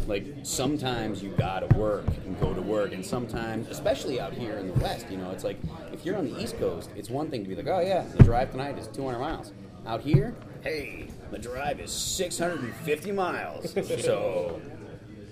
Like 0.06 0.26
sometimes 0.42 1.22
you 1.22 1.30
gotta 1.30 1.66
work 1.76 2.06
and 2.24 2.38
go 2.40 2.54
to 2.54 2.62
work, 2.62 2.92
and 2.92 3.04
sometimes, 3.04 3.68
especially 3.68 4.20
out 4.20 4.32
here 4.32 4.54
in 4.58 4.68
the 4.68 4.80
West, 4.80 5.06
you 5.10 5.16
know, 5.16 5.30
it's 5.30 5.44
like 5.44 5.58
if 5.92 6.04
you're 6.04 6.16
on 6.16 6.32
the 6.32 6.40
East 6.40 6.58
Coast, 6.58 6.90
it's 6.96 7.10
one 7.10 7.30
thing 7.30 7.42
to 7.42 7.48
be 7.48 7.54
like, 7.54 7.66
oh 7.66 7.80
yeah, 7.80 8.04
the 8.16 8.22
drive 8.22 8.50
tonight 8.50 8.78
is 8.78 8.86
200 8.88 9.18
miles. 9.18 9.52
Out 9.86 10.00
here, 10.00 10.34
hey, 10.62 11.08
the 11.30 11.38
drive 11.38 11.80
is 11.80 11.90
650 11.92 13.12
miles. 13.12 13.72
so 14.02 14.60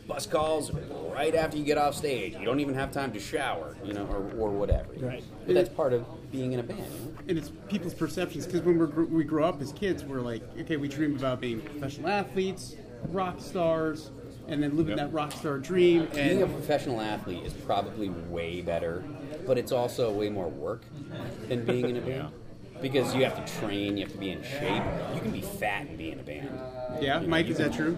bus 0.06 0.26
calls 0.26 0.70
right 1.12 1.34
after 1.34 1.56
you 1.56 1.64
get 1.64 1.78
off 1.78 1.94
stage. 1.94 2.34
You 2.34 2.44
don't 2.44 2.60
even 2.60 2.74
have 2.74 2.92
time 2.92 3.12
to 3.12 3.20
shower, 3.20 3.76
you 3.84 3.92
know, 3.92 4.06
or, 4.06 4.30
or 4.38 4.50
whatever. 4.50 4.92
Right. 4.98 5.24
But 5.46 5.54
that's 5.54 5.68
part 5.68 5.92
of 5.92 6.04
being 6.30 6.52
in 6.52 6.60
a 6.60 6.62
band. 6.62 6.80
You 6.80 6.84
know? 6.84 7.16
and 7.28 7.38
it's 7.38 7.50
people's 7.68 7.94
perceptions 7.94 8.46
because 8.46 8.62
when 8.62 8.78
we're, 8.78 9.04
we 9.04 9.24
grow 9.24 9.44
up 9.44 9.60
as 9.60 9.72
kids, 9.72 10.04
we're 10.04 10.20
like, 10.20 10.42
okay, 10.60 10.76
we 10.76 10.88
dream 10.88 11.16
about 11.16 11.40
being 11.40 11.60
professional 11.60 12.08
athletes, 12.08 12.76
rock 13.08 13.40
stars, 13.40 14.10
and 14.48 14.62
then 14.62 14.76
living 14.76 14.96
Yep. 14.96 15.08
that 15.08 15.12
rock 15.12 15.32
star 15.32 15.58
dream. 15.58 16.08
Being 16.14 16.42
a 16.42 16.46
professional 16.46 17.00
athlete 17.00 17.44
is 17.44 17.52
probably 17.52 18.08
way 18.08 18.60
better, 18.60 19.04
but 19.46 19.58
it's 19.58 19.72
also 19.72 20.12
way 20.12 20.28
more 20.28 20.48
work 20.48 20.82
than 21.48 21.64
being 21.64 21.88
in 21.90 21.96
a 21.96 22.00
band. 22.00 22.28
Because 22.82 23.14
you 23.14 23.24
have 23.24 23.44
to 23.44 23.58
train, 23.60 23.96
you 23.96 24.04
have 24.04 24.12
to 24.12 24.18
be 24.18 24.30
in 24.30 24.42
shape. 24.42 24.82
You 25.14 25.20
can 25.20 25.30
be 25.30 25.40
fat 25.40 25.86
and 25.86 25.96
be 25.98 26.10
in 26.12 26.20
a 26.20 26.22
band. 26.22 26.50
yeah, 27.00 27.20
Mike, 27.20 27.48
is 27.48 27.58
that 27.58 27.72
true? 27.72 27.96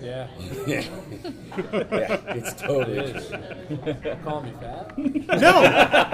Yeah. 0.00 0.28
yeah, 0.66 0.84
it's 2.28 2.54
totally 2.54 2.98
It 2.98 3.28
true. 3.28 4.14
Call 4.24 4.42
me 4.42 4.52
fat? 4.60 4.96
No, 4.96 5.62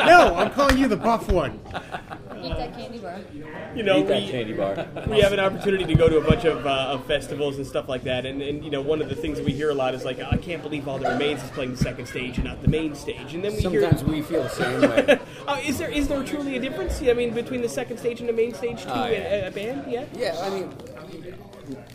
no, 0.05 0.35
I'm 0.35 0.51
calling 0.51 0.79
you 0.79 0.89
the 0.89 0.97
buff 0.97 1.31
one. 1.31 1.61
Eat 2.43 2.55
that 2.57 2.75
candy 2.77 2.99
bar. 2.99 3.21
You 3.75 3.83
know, 3.83 3.99
Eat 3.99 4.07
that 4.09 4.23
we, 4.23 4.29
candy 4.31 4.53
bar. 4.55 4.87
we 5.09 5.21
have 5.21 5.33
an 5.33 5.41
opportunity 5.41 5.85
to 5.85 5.95
go 5.95 6.09
to 6.09 6.19
a 6.19 6.21
bunch 6.21 6.45
of, 6.45 6.67
uh, 6.67 6.71
of 6.95 7.07
festivals 7.07 7.57
and 7.59 7.67
stuff 7.67 7.89
like 7.89 8.03
that, 8.05 8.27
and, 8.27 8.43
and 8.43 8.65
you 8.65 8.71
know, 8.71 8.81
one 8.81 9.01
of 9.01 9.09
the 9.09 9.15
things 9.15 9.39
that 9.39 9.45
we 9.47 9.53
hear 9.53 9.71
a 9.71 9.75
lot 9.75 9.95
is 9.95 10.05
like, 10.05 10.21
I 10.21 10.37
can't 10.37 10.63
believe 10.63 10.87
All 10.89 10.99
That 10.99 11.13
Remains 11.13 11.43
is 11.45 11.51
playing 11.51 11.73
the 11.73 11.77
second 11.79 12.07
stage 12.07 12.37
and 12.39 12.45
not 12.47 12.61
the 12.63 12.69
main 12.69 12.95
stage, 12.95 13.35
and 13.35 13.45
then 13.45 13.55
we 13.55 13.61
Sometimes 13.61 14.01
hear. 14.01 14.11
we 14.11 14.23
feel 14.23 14.43
the 14.43 14.49
same 14.51 14.81
way. 14.81 15.19
Uh, 15.47 15.61
is 15.65 15.79
there 15.79 15.91
is 15.91 16.09
there 16.09 16.23
truly 16.25 16.57
a 16.57 16.61
difference? 16.61 17.01
I 17.03 17.13
mean, 17.13 17.33
between 17.35 17.63
the 17.63 17.69
second 17.69 17.96
stage 17.99 18.21
and 18.21 18.29
the 18.29 18.33
main 18.33 18.55
stage 18.55 18.83
to 18.83 18.93
Oh, 19.05 19.07
yeah. 19.07 19.19
a, 19.19 19.49
a 19.49 19.51
band? 19.51 19.85
Yeah. 19.91 20.05
Yeah, 20.15 20.37
I 20.43 20.51
mean, 20.51 20.73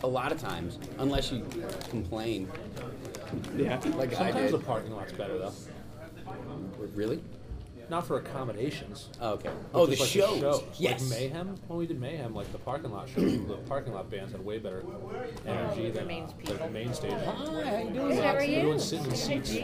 a 0.02 0.06
lot 0.06 0.32
of 0.32 0.40
times, 0.40 0.78
unless 0.98 1.32
you 1.32 1.46
complain, 1.90 2.48
Yeah. 3.56 3.80
like 3.96 4.12
I 4.12 4.16
Sometimes 4.16 4.50
did. 4.50 4.60
the 4.60 4.64
parking 4.64 4.92
lot's 4.92 5.12
better, 5.12 5.38
though. 5.38 5.52
Really? 6.94 7.22
Not 7.92 8.06
for 8.06 8.16
accommodations. 8.16 9.10
Oh, 9.20 9.32
okay. 9.32 9.50
Oh, 9.74 9.84
the 9.84 9.96
just, 9.96 10.10
shows. 10.10 10.30
like, 10.30 10.40
shows. 10.40 10.62
Yes. 10.78 11.10
Like 11.10 11.20
Mayhem, 11.20 11.58
when 11.68 11.78
we 11.78 11.86
did 11.86 12.00
Mayhem, 12.00 12.34
like 12.34 12.50
the 12.50 12.56
parking 12.56 12.90
lot 12.90 13.06
shows, 13.06 13.46
the 13.46 13.56
parking 13.68 13.92
lot 13.92 14.10
bands 14.10 14.32
had 14.32 14.42
way 14.42 14.58
better 14.58 14.82
energy 15.46 15.90
than 15.90 16.04
Remains 16.04 16.30
uh, 16.48 16.52
the 16.54 16.70
main 16.70 16.94
stage. 16.94 17.12
Hi, 17.12 17.20
how 17.20 17.78
you 17.80 17.90
doing? 17.90 18.16
How 18.16 18.36
are 18.36 18.42
you? 18.42 18.56
Everyone 18.56 18.80
sitting 18.80 19.04
in 19.04 19.14
seats. 19.14 19.54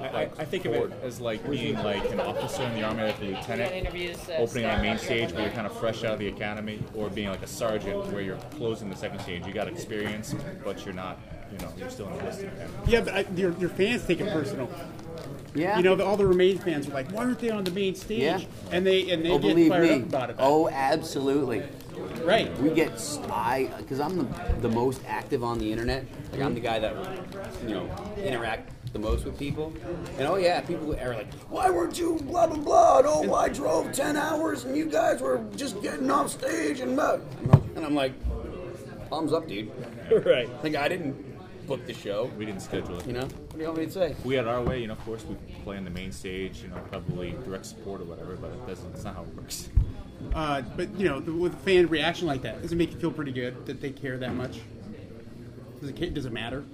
I, 0.00 0.06
I, 0.06 0.22
I 0.22 0.44
think 0.46 0.64
of 0.64 0.72
it 0.72 0.92
as 1.02 1.20
like 1.20 1.46
being 1.50 1.74
like 1.74 2.10
an 2.10 2.20
officer 2.20 2.62
in 2.62 2.72
the 2.72 2.84
army, 2.84 3.02
like 3.02 3.20
a 3.20 3.24
lieutenant, 3.24 4.22
opening 4.38 4.64
on 4.64 4.80
main 4.80 4.96
stage 4.96 5.34
where 5.34 5.42
you're 5.42 5.52
kind 5.52 5.66
of 5.66 5.78
fresh 5.78 6.04
out 6.04 6.14
of 6.14 6.18
the 6.20 6.28
academy, 6.28 6.82
or 6.94 7.10
being 7.10 7.28
like 7.28 7.42
a 7.42 7.46
sergeant 7.46 8.10
where 8.10 8.22
you're 8.22 8.38
closing 8.56 8.88
the 8.88 8.96
second 8.96 9.20
stage. 9.20 9.46
You 9.46 9.52
got 9.52 9.68
experience, 9.68 10.34
but 10.64 10.82
you're 10.86 10.94
not, 10.94 11.20
you 11.52 11.58
know, 11.58 11.70
you're 11.76 11.90
still 11.90 12.08
enlisted. 12.08 12.50
Yeah, 12.86 13.02
but 13.02 13.14
I, 13.14 13.26
your, 13.36 13.52
your 13.58 13.68
fans 13.68 14.06
take 14.06 14.22
it 14.22 14.32
personal. 14.32 14.70
Yeah. 15.54 15.76
You 15.76 15.82
know, 15.84 15.94
the, 15.94 16.04
all 16.04 16.16
the 16.16 16.26
Remains 16.26 16.62
fans 16.62 16.88
are 16.88 16.92
like, 16.92 17.10
why 17.12 17.24
aren't 17.24 17.38
they 17.38 17.50
on 17.50 17.64
the 17.64 17.70
main 17.70 17.94
stage? 17.94 18.22
Yeah. 18.22 18.40
And 18.72 18.84
they 18.84 19.10
and 19.10 19.24
they 19.24 19.30
oh, 19.30 19.38
get 19.38 19.48
believe 19.48 19.68
fired 19.70 19.82
me. 19.88 19.94
up 19.94 20.02
about 20.02 20.30
it. 20.30 20.36
Oh, 20.38 20.68
absolutely. 20.68 21.62
right. 22.22 22.56
We 22.58 22.70
get 22.70 22.92
I 23.30 23.70
because 23.78 24.00
I'm 24.00 24.18
the, 24.18 24.24
the 24.60 24.68
most 24.68 25.00
active 25.06 25.44
on 25.44 25.58
the 25.58 25.70
internet. 25.70 26.04
Like 26.32 26.42
I'm 26.42 26.54
the 26.54 26.60
guy 26.60 26.80
that 26.80 26.94
you 27.62 27.74
know 27.74 27.88
interact 28.18 28.70
the 28.92 28.98
most 28.98 29.24
with 29.24 29.38
people. 29.38 29.72
And 30.18 30.26
oh 30.26 30.36
yeah, 30.36 30.60
people 30.60 30.96
are 30.98 31.14
like, 31.14 31.32
why 31.50 31.70
weren't 31.70 31.98
you 31.98 32.18
blah 32.22 32.46
blah 32.46 32.56
blah? 32.56 32.98
And, 32.98 33.30
oh, 33.30 33.34
I 33.34 33.48
drove 33.48 33.92
ten 33.92 34.16
hours 34.16 34.64
and 34.64 34.76
you 34.76 34.86
guys 34.86 35.20
were 35.20 35.44
just 35.54 35.80
getting 35.82 36.10
off 36.10 36.30
stage 36.30 36.80
and 36.80 36.96
blah. 36.96 37.18
And 37.76 37.84
I'm 37.84 37.94
like, 37.94 38.12
thumbs 39.08 39.32
up, 39.32 39.46
dude. 39.46 39.70
right. 40.24 40.48
Like 40.64 40.74
I 40.74 40.88
didn't 40.88 41.33
book 41.66 41.86
the 41.86 41.94
show. 41.94 42.30
We 42.38 42.44
didn't 42.46 42.62
schedule 42.62 42.98
it. 42.98 43.06
You 43.06 43.14
know 43.14 43.22
what 43.22 43.52
do 43.52 43.58
you 43.58 43.66
want 43.66 43.78
me 43.78 43.86
to 43.86 43.92
say? 43.92 44.16
We 44.24 44.34
had 44.34 44.46
our 44.46 44.62
way, 44.62 44.80
you 44.80 44.86
know. 44.86 44.94
Of 44.94 45.04
course, 45.04 45.24
we 45.24 45.36
play 45.62 45.76
on 45.76 45.84
the 45.84 45.90
main 45.90 46.12
stage, 46.12 46.62
you 46.62 46.68
know, 46.68 46.76
probably 46.90 47.32
direct 47.44 47.66
support 47.66 48.00
or 48.00 48.04
whatever, 48.04 48.36
but 48.36 48.50
it 48.50 48.66
doesn't. 48.66 48.94
It's 48.94 49.04
not 49.04 49.14
how 49.14 49.22
it 49.22 49.34
works. 49.36 49.68
Uh, 50.34 50.62
but 50.76 50.94
you 50.98 51.08
know, 51.08 51.20
the, 51.20 51.32
with 51.32 51.54
a 51.54 51.58
fan 51.58 51.86
reaction 51.88 52.26
like 52.26 52.42
that, 52.42 52.62
does 52.62 52.72
it 52.72 52.76
make 52.76 52.92
you 52.92 52.98
feel 52.98 53.10
pretty 53.12 53.32
good 53.32 53.66
that 53.66 53.80
they 53.80 53.90
care 53.90 54.16
that 54.18 54.34
much? 54.34 54.60
Does 55.80 55.90
it, 55.90 56.14
does 56.14 56.26
it 56.26 56.32
matter? 56.32 56.64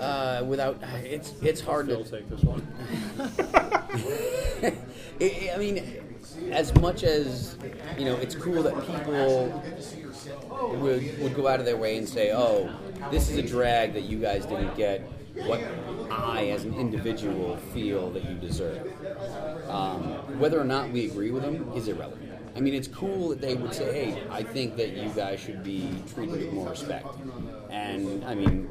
Uh, 0.00 0.42
without 0.48 0.78
it's 1.04 1.32
it's 1.42 1.60
hard 1.60 1.86
Phil, 1.86 2.02
to 2.02 2.10
take 2.10 2.28
this 2.28 2.42
one. 2.42 2.66
I 5.20 5.52
I 5.54 5.58
mean, 5.58 6.02
as 6.50 6.74
much 6.80 7.02
as 7.02 7.56
you 7.98 8.04
know, 8.04 8.16
it's 8.16 8.34
cool 8.34 8.62
that 8.62 8.74
people 8.86 9.62
would 10.78 11.18
would 11.20 11.34
go 11.34 11.48
out 11.48 11.60
of 11.60 11.66
their 11.66 11.76
way 11.76 11.96
and 11.96 12.08
say, 12.08 12.32
"Oh, 12.32 12.70
this 13.10 13.30
is 13.30 13.38
a 13.38 13.42
drag 13.42 13.94
that 13.94 14.02
you 14.02 14.18
guys 14.18 14.46
didn't 14.46 14.76
get 14.76 15.00
what 15.46 15.60
I, 16.10 16.48
as 16.48 16.64
an 16.64 16.74
individual, 16.74 17.56
feel 17.72 18.10
that 18.10 18.24
you 18.24 18.34
deserve." 18.36 18.92
Um, 19.68 20.38
whether 20.38 20.60
or 20.60 20.64
not 20.64 20.90
we 20.90 21.06
agree 21.06 21.30
with 21.30 21.42
them 21.42 21.70
is 21.74 21.88
irrelevant. 21.88 22.30
I 22.54 22.60
mean, 22.60 22.74
it's 22.74 22.88
cool 22.88 23.30
that 23.30 23.40
they 23.40 23.54
would 23.54 23.72
say, 23.74 23.92
"Hey, 23.92 24.22
I 24.30 24.42
think 24.42 24.76
that 24.76 24.90
you 24.90 25.08
guys 25.10 25.40
should 25.40 25.62
be 25.64 25.88
treated 26.14 26.36
with 26.36 26.52
more 26.52 26.70
respect." 26.70 27.06
And 27.70 28.24
I 28.24 28.34
mean, 28.34 28.68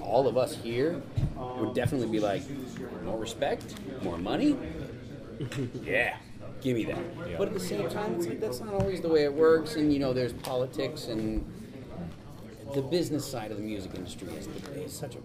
all 0.00 0.28
of 0.28 0.36
us 0.36 0.54
here 0.56 1.02
would 1.36 1.74
definitely 1.74 2.08
be 2.08 2.20
like, 2.20 2.42
"More 3.04 3.18
respect, 3.18 3.74
more 4.02 4.18
money." 4.18 4.56
yeah, 5.84 6.16
give 6.60 6.76
me 6.76 6.84
that. 6.84 7.38
But 7.38 7.48
at 7.48 7.54
the 7.54 7.60
same 7.60 7.88
time, 7.88 8.14
it's 8.14 8.26
like 8.26 8.40
that's 8.40 8.60
not 8.60 8.74
always 8.74 9.00
the 9.00 9.08
way 9.08 9.24
it 9.24 9.32
works, 9.32 9.76
and 9.76 9.92
you 9.92 9.98
know, 9.98 10.12
there's 10.12 10.32
politics 10.32 11.06
and 11.08 11.44
the 12.74 12.82
business 12.82 13.30
side 13.30 13.50
of 13.50 13.56
the 13.56 13.62
music 13.62 13.94
industry 13.94 14.28
is, 14.34 14.46
is 14.74 14.92
such 14.92 15.14
a 15.14 15.18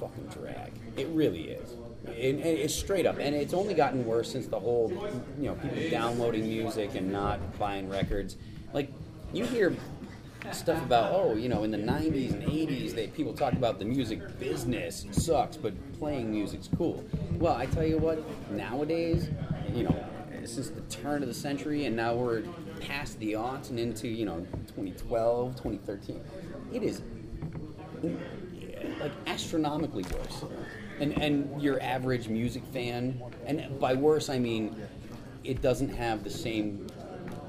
fucking 0.00 0.26
drag. 0.26 0.72
It 0.96 1.08
really 1.08 1.50
is. 1.50 1.76
And, 2.06 2.40
and 2.40 2.44
it's 2.44 2.74
straight 2.74 3.06
up, 3.06 3.18
and 3.18 3.34
it's 3.34 3.54
only 3.54 3.74
gotten 3.74 4.04
worse 4.04 4.30
since 4.30 4.46
the 4.46 4.58
whole, 4.58 4.90
you 5.38 5.46
know, 5.46 5.54
people 5.54 5.78
downloading 5.90 6.46
music 6.48 6.96
and 6.96 7.12
not 7.12 7.58
buying 7.58 7.88
records. 7.88 8.36
Like, 8.72 8.90
you 9.32 9.44
hear 9.44 9.76
stuff 10.50 10.82
about, 10.82 11.12
oh, 11.12 11.36
you 11.36 11.48
know, 11.48 11.62
in 11.62 11.70
the 11.70 11.78
90s 11.78 12.32
and 12.32 12.42
80s, 12.42 12.92
they, 12.94 13.06
people 13.06 13.32
talk 13.32 13.52
about 13.52 13.78
the 13.78 13.84
music 13.84 14.38
business 14.40 15.06
sucks, 15.12 15.56
but 15.56 15.72
playing 15.98 16.32
music's 16.32 16.68
cool. 16.76 17.04
Well, 17.34 17.54
I 17.54 17.66
tell 17.66 17.86
you 17.86 17.98
what, 17.98 18.22
nowadays, 18.50 19.30
you 19.72 19.84
know, 19.84 20.04
since 20.48 20.68
the 20.70 20.80
turn 20.82 21.22
of 21.22 21.28
the 21.28 21.34
century, 21.34 21.86
and 21.86 21.96
now 21.96 22.14
we're 22.14 22.42
past 22.80 23.18
the 23.18 23.32
aughts 23.32 23.70
and 23.70 23.78
into, 23.78 24.08
you 24.08 24.24
know, 24.24 24.40
2012, 24.68 25.56
2013, 25.56 26.20
it 26.72 26.82
is 26.82 27.02
like 29.00 29.12
astronomically 29.26 30.04
worse. 30.04 30.44
And 31.00 31.20
and 31.20 31.60
your 31.60 31.82
average 31.82 32.28
music 32.28 32.64
fan, 32.72 33.20
and 33.46 33.78
by 33.80 33.94
worse 33.94 34.28
I 34.28 34.38
mean 34.38 34.76
it 35.44 35.60
doesn't 35.60 35.88
have 35.88 36.22
the 36.22 36.30
same 36.30 36.86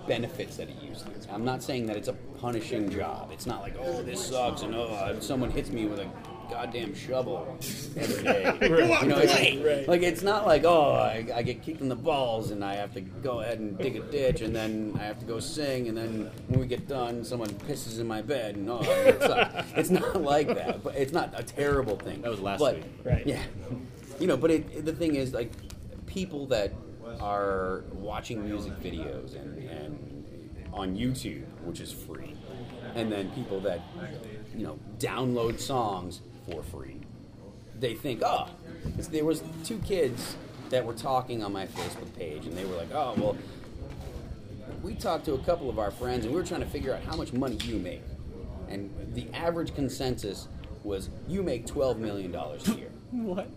benefits 0.08 0.58
that 0.58 0.70
it 0.70 0.76
used 0.82 1.06
to. 1.06 1.34
I'm 1.34 1.46
not 1.46 1.64
saying 1.64 1.86
that 1.88 1.96
it's 1.96 2.08
a 2.08 2.14
punishing 2.14 2.90
job. 2.90 3.30
It's 3.32 3.46
not 3.46 3.62
like 3.62 3.76
oh 3.80 4.02
this 4.04 4.26
sucks 4.26 4.62
and 4.62 4.76
oh 4.76 5.18
someone 5.20 5.50
hits 5.52 5.70
me 5.70 5.86
with 5.86 6.00
a 6.00 6.10
goddamn 6.50 6.94
shovel 6.96 7.58
every 7.98 8.24
day. 8.24 8.58
You 9.04 9.08
know, 9.10 9.18
it's 9.18 9.34
like, 9.34 9.66
Right. 9.66 9.88
like 9.88 10.02
it's 10.04 10.22
not 10.22 10.46
like 10.46 10.64
oh 10.66 10.94
I, 10.94 11.26
I 11.36 11.42
get 11.44 11.62
kicked 11.62 11.82
in 11.82 11.90
the 11.90 11.96
balls 11.96 12.52
and 12.52 12.64
I 12.64 12.76
have 12.76 12.94
to 12.94 13.02
go 13.02 13.42
ahead 13.42 13.60
and 13.60 13.78
dig 13.78 13.96
a 13.96 14.00
ditch 14.00 14.42
and 14.42 14.56
then 14.56 14.96
I 15.00 15.04
have 15.04 15.20
to 15.20 15.26
go 15.26 15.40
sing 15.40 15.88
and 15.90 15.98
then 15.98 16.32
when 16.48 16.60
we 16.60 16.68
get 16.68 16.88
done 16.88 17.24
someone 17.24 17.50
pisses 17.50 18.00
in 18.00 18.08
my 18.08 18.22
bed 18.22 18.56
and 18.56 18.70
oh 18.70 18.82
it 18.82 19.22
sucks. 19.22 19.72
it's 19.76 19.90
not 19.90 20.22
like 20.22 20.48
that 20.48 20.84
but 20.84 20.96
it's 20.96 21.12
not 21.14 21.34
a 21.38 21.44
terrible 21.44 21.98
thing 21.98 22.22
That 22.22 22.32
was 22.32 22.40
last 22.40 22.60
but, 22.60 22.76
week. 22.76 22.86
Right. 23.04 23.28
yeah 23.28 23.42
you 24.20 24.28
know 24.28 24.38
but 24.38 24.52
it, 24.52 24.86
the 24.86 24.94
thing 24.94 25.16
is 25.16 25.34
like 25.34 25.52
people 26.06 26.46
that 26.48 26.72
are 27.20 27.84
watching 27.94 28.44
music 28.46 28.74
videos 28.82 29.36
and, 29.40 29.58
and 29.70 30.66
on 30.74 30.96
YouTube 30.96 31.46
which 31.64 31.80
is 31.80 31.92
free 31.92 32.36
and 32.96 33.12
then 33.12 33.30
people 33.32 33.60
that 33.62 33.82
you 34.56 34.64
know 34.64 34.80
download 35.00 35.60
songs 35.60 36.22
for 36.46 36.64
free 36.64 37.02
they 37.84 37.94
think, 37.94 38.22
oh, 38.24 38.48
there 39.12 39.26
was 39.26 39.44
two 39.66 39.78
kids 39.80 40.38
that 40.70 40.86
were 40.86 40.94
talking 40.94 41.44
on 41.44 41.52
my 41.52 41.66
Facebook 41.68 42.16
page, 42.18 42.46
and 42.46 42.58
they 42.58 42.64
were 42.64 42.76
like, 42.78 42.94
oh, 42.94 43.14
well, 43.18 43.38
we 44.82 44.96
talked 44.96 45.26
to 45.26 45.34
a 45.34 45.40
couple 45.40 45.70
of 45.70 45.78
our 45.78 45.92
friends, 45.92 46.24
and 46.24 46.34
we 46.34 46.40
were 46.40 46.48
trying 46.48 46.62
to 46.62 46.68
figure 46.68 46.94
out 46.94 47.04
how 47.04 47.16
much 47.18 47.34
money 47.34 47.58
you 47.64 47.78
make, 47.78 48.02
and 48.70 48.90
the 49.14 49.28
average 49.34 49.76
consensus 49.76 50.48
was 50.84 51.10
you 51.28 51.44
make 51.44 51.66
twelve 51.66 52.00
million 52.00 52.32
dollars 52.32 52.68
a 52.70 52.74
year. 52.74 52.90
What? 53.12 53.48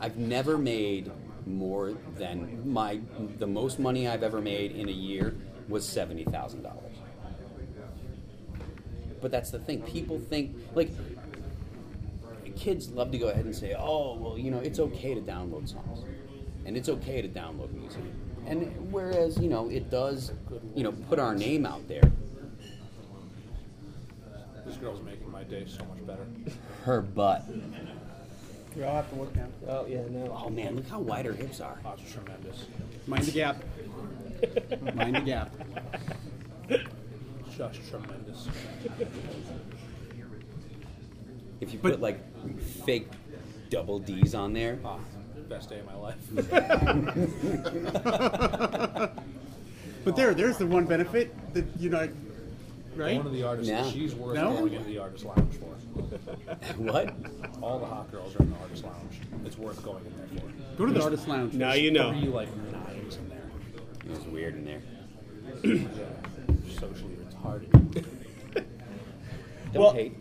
I've 0.00 0.18
never 0.18 0.58
made 0.58 1.10
more 1.46 1.94
than 2.18 2.70
my 2.70 3.00
the 3.38 3.46
most 3.46 3.78
money 3.78 4.06
I've 4.06 4.22
ever 4.22 4.40
made 4.40 4.72
in 4.72 4.88
a 4.88 4.92
year 4.92 5.34
was 5.68 5.88
seventy 5.88 6.24
thousand 6.24 6.62
dollars. 6.62 6.94
But 9.22 9.30
that's 9.30 9.50
the 9.50 9.60
thing. 9.60 9.80
People 9.82 10.18
think 10.18 10.54
like 10.74 10.90
kids 12.52 12.90
love 12.90 13.10
to 13.12 13.18
go 13.18 13.28
ahead 13.28 13.44
and 13.44 13.54
say, 13.54 13.74
"Oh, 13.78 14.16
well, 14.16 14.38
you 14.38 14.50
know, 14.50 14.58
it's 14.58 14.78
okay 14.78 15.14
to 15.14 15.20
download 15.20 15.68
songs, 15.68 16.04
and 16.64 16.76
it's 16.76 16.88
okay 16.88 17.20
to 17.22 17.28
download 17.28 17.72
music." 17.72 18.02
And 18.46 18.92
whereas 18.92 19.38
you 19.38 19.48
know 19.48 19.68
it 19.68 19.90
does, 19.90 20.32
you 20.74 20.82
know, 20.84 20.92
put 20.92 21.18
our 21.18 21.34
name 21.34 21.64
out 21.66 21.86
there. 21.88 22.02
This 24.66 24.76
girl's 24.76 25.02
making 25.02 25.30
my 25.30 25.42
day 25.44 25.64
so 25.66 25.84
much 25.84 26.04
better. 26.06 26.26
Her 26.84 27.00
butt. 27.02 27.44
We 28.76 28.84
all 28.84 28.94
have 28.94 29.10
to 29.10 29.16
look 29.16 29.34
now. 29.36 29.46
Oh 29.68 29.86
yeah, 29.86 30.02
no. 30.08 30.36
Oh 30.44 30.48
man, 30.48 30.76
look 30.76 30.88
how 30.88 30.98
wide 31.00 31.26
her 31.26 31.32
hips 31.32 31.60
are. 31.60 31.78
Oh, 31.84 31.94
it's 31.98 32.10
tremendous. 32.12 32.66
Mind 33.06 33.24
the 33.24 33.32
gap. 33.32 33.62
Mind 34.94 35.16
the 35.16 35.20
gap. 35.20 35.50
Just 37.56 37.88
tremendous. 37.90 38.48
If 41.60 41.72
you 41.72 41.78
But- 41.80 41.92
put 41.92 42.00
like 42.00 42.20
fake 42.84 43.08
double 43.70 43.98
D's 43.98 44.34
on 44.34 44.52
there, 44.52 44.78
Ah, 44.84 44.98
best 45.48 45.68
day 45.70 45.80
of 45.80 45.86
my 45.86 45.96
life. 45.96 46.18
But 50.04 50.16
there, 50.16 50.34
there's 50.34 50.58
the 50.58 50.66
one 50.66 50.84
benefit 50.84 51.32
that 51.54 51.64
you 51.78 51.88
know, 51.90 52.08
right? 52.96 53.16
One 53.18 53.26
of 53.26 53.32
the 53.32 53.44
artists, 53.44 53.70
Yeah. 53.70 53.88
she's 53.88 54.14
worth 54.14 54.34
No? 54.34 54.52
going 54.56 54.72
into 54.72 54.88
the 54.88 54.98
artist 54.98 55.24
lounge 55.24 55.54
for. 55.54 55.66
what? 56.76 57.14
All 57.60 57.78
the 57.78 57.86
hot 57.86 58.10
girls 58.10 58.34
are 58.36 58.42
in 58.42 58.50
the 58.50 58.56
artist 58.58 58.84
lounge. 58.84 59.20
It's 59.44 59.56
worth 59.56 59.82
going 59.84 60.04
in 60.04 60.16
there 60.16 60.26
for. 60.40 60.76
Go 60.76 60.86
to 60.86 60.92
the 60.92 61.02
artist 61.02 61.28
lounge. 61.28 61.54
Now 61.54 61.74
you 61.74 61.90
know. 61.92 62.10
Three 62.10 62.28
like 62.28 62.48
nines 62.72 63.16
in 63.16 63.28
there. 63.28 63.42
It 64.06 64.10
was 64.10 64.26
weird 64.26 64.54
in 64.54 64.64
there. 64.64 64.82
Yeah, 65.94 66.78
socially 66.80 67.14
retarded. 67.14 68.04
Don't 69.72 69.82
Well- 69.82 69.92
hate. 69.92 70.14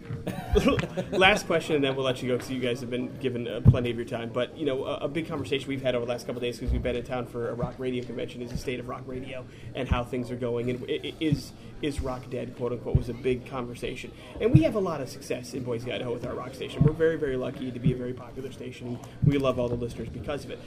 last 1.12 1.48
question, 1.48 1.76
and 1.76 1.84
then 1.84 1.96
we'll 1.96 2.06
let 2.06 2.22
you 2.22 2.30
go 2.30 2.36
because 2.38 2.52
you 2.52 2.60
guys 2.60 2.80
have 2.82 2.90
been 2.90 3.16
given 3.18 3.48
uh, 3.48 3.62
plenty 3.64 3.90
of 3.90 3.96
your 3.96 4.06
time. 4.06 4.30
But 4.32 4.56
you 4.58 4.66
know, 4.66 4.86
a, 4.86 4.96
a 4.98 5.08
big 5.08 5.28
conversation 5.28 5.68
we've 5.68 5.82
had 5.82 5.96
over 5.96 6.06
the 6.06 6.12
last 6.12 6.28
couple 6.28 6.38
of 6.38 6.44
days 6.44 6.60
because 6.60 6.72
we've 6.72 6.84
been 6.84 6.96
in 6.96 7.04
town 7.04 7.26
for 7.26 7.50
a 7.50 7.54
rock 7.54 7.76
radio 7.78 8.04
convention 8.04 8.42
is 8.42 8.52
the 8.52 8.58
state 8.58 8.80
of 8.80 8.88
rock 8.88 9.04
radio 9.06 9.46
and 9.74 9.88
how 9.90 10.04
things 10.04 10.30
are 10.30 10.36
going. 10.36 10.70
And 10.70 10.86
is 11.20 11.54
is 11.82 12.00
rock 12.02 12.30
dead, 12.30 12.56
quote 12.58 12.72
unquote, 12.72 12.96
was 12.96 13.10
a 13.10 13.14
big 13.14 13.48
conversation. 13.48 14.12
And 14.40 14.54
we 14.54 14.62
have 14.64 14.76
a 14.76 14.80
lot 14.80 15.02
of 15.02 15.10
success 15.10 15.54
in 15.54 15.64
Boise, 15.64 15.92
Idaho, 15.92 16.14
with 16.14 16.26
our 16.26 16.36
rock 16.36 16.54
station. 16.54 16.84
We're 16.84 16.94
very, 16.94 17.18
very 17.18 17.38
lucky 17.38 17.72
to 17.72 17.80
be 17.80 17.94
a 17.94 17.96
very 17.96 18.14
popular 18.14 18.52
station. 18.52 19.00
We 19.26 19.38
love 19.38 19.58
all 19.60 19.68
the 19.70 19.76
listeners 19.76 20.10
because 20.10 20.46
of 20.46 20.52
it. 20.52 20.60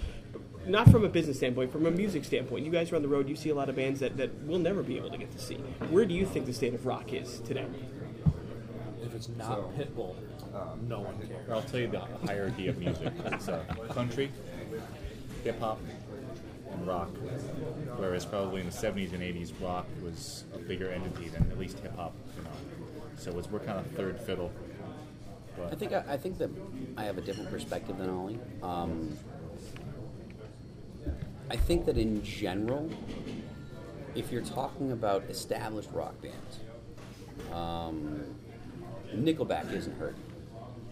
Not 0.66 0.90
from 0.90 1.04
a 1.04 1.08
business 1.08 1.36
standpoint, 1.36 1.70
from 1.70 1.84
a 1.86 1.90
music 1.90 2.24
standpoint. 2.24 2.64
You 2.64 2.72
guys 2.72 2.90
are 2.90 2.96
on 2.96 3.02
the 3.02 3.08
road. 3.08 3.28
You 3.28 3.36
see 3.36 3.50
a 3.50 3.54
lot 3.54 3.68
of 3.68 3.76
bands 3.76 4.00
that, 4.00 4.16
that 4.16 4.34
we'll 4.44 4.58
never 4.58 4.82
be 4.82 4.96
able 4.96 5.10
to 5.10 5.18
get 5.18 5.30
to 5.32 5.38
see. 5.38 5.56
Where 5.90 6.06
do 6.06 6.14
you 6.14 6.24
think 6.24 6.46
the 6.46 6.54
state 6.54 6.74
of 6.74 6.86
rock 6.86 7.12
is 7.12 7.40
today? 7.40 7.66
If 9.14 9.20
it's 9.20 9.28
not 9.38 9.72
Pitbull, 9.76 10.16
no 10.88 11.00
one 11.00 11.16
cares. 11.18 11.48
I'll 11.48 11.62
tell 11.62 11.78
you 11.78 11.86
the 11.86 12.00
hierarchy 12.26 12.66
of 12.66 12.78
music. 12.78 13.12
It's 13.26 13.48
uh, 13.48 13.62
country, 13.90 14.28
hip 15.44 15.60
hop, 15.60 15.78
and 16.72 16.84
rock. 16.84 17.10
Whereas 17.96 18.26
probably 18.26 18.62
in 18.62 18.66
the 18.66 18.72
70s 18.72 19.12
and 19.12 19.22
80s, 19.22 19.52
rock 19.62 19.86
was 20.02 20.42
a 20.52 20.58
bigger 20.58 20.90
entity 20.90 21.28
than 21.28 21.48
at 21.48 21.60
least 21.60 21.78
hip 21.78 21.94
hop. 21.94 22.12
You 22.36 22.42
know, 22.42 22.50
so 23.16 23.38
it's, 23.38 23.48
we're 23.48 23.60
kind 23.60 23.78
of 23.78 23.86
third 23.92 24.18
fiddle. 24.18 24.50
But 25.56 25.72
I 25.72 25.76
think 25.76 25.92
I, 25.92 26.02
I 26.08 26.16
think 26.16 26.38
that 26.38 26.50
I 26.96 27.04
have 27.04 27.16
a 27.16 27.20
different 27.20 27.50
perspective 27.52 27.96
than 27.98 28.10
Oli. 28.10 28.40
Um, 28.64 29.16
I 31.52 31.56
think 31.56 31.86
that 31.86 31.98
in 31.98 32.24
general, 32.24 32.90
if 34.16 34.32
you're 34.32 34.42
talking 34.42 34.90
about 34.90 35.22
established 35.30 35.90
rock 35.92 36.20
bands, 36.20 36.58
um, 37.52 38.34
Nickelback 39.14 39.72
isn't 39.72 39.98
hurt. 39.98 40.16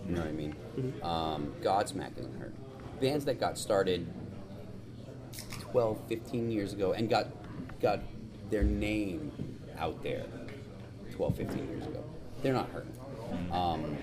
You 0.09 0.17
know 0.17 0.21
what 0.21 0.29
I 0.29 0.33
mean? 0.33 0.55
Um, 1.03 1.55
Godsmack 1.63 2.19
isn't 2.19 2.39
hurt. 2.41 2.55
Bands 3.01 3.25
that 3.25 3.39
got 3.39 3.59
started 3.59 4.07
12, 5.61 5.99
15 6.09 6.51
years 6.51 6.73
ago 6.73 6.93
and 6.93 7.09
got 7.09 7.29
got 7.81 8.01
their 8.51 8.63
name 8.63 9.33
out 9.79 10.03
there 10.03 10.25
12, 11.13 11.37
15 11.37 11.69
years 11.69 11.87
ago, 11.87 12.05
they're 12.43 12.53
not 12.53 12.69
hurt. 12.71 12.87
Um, 13.51 13.97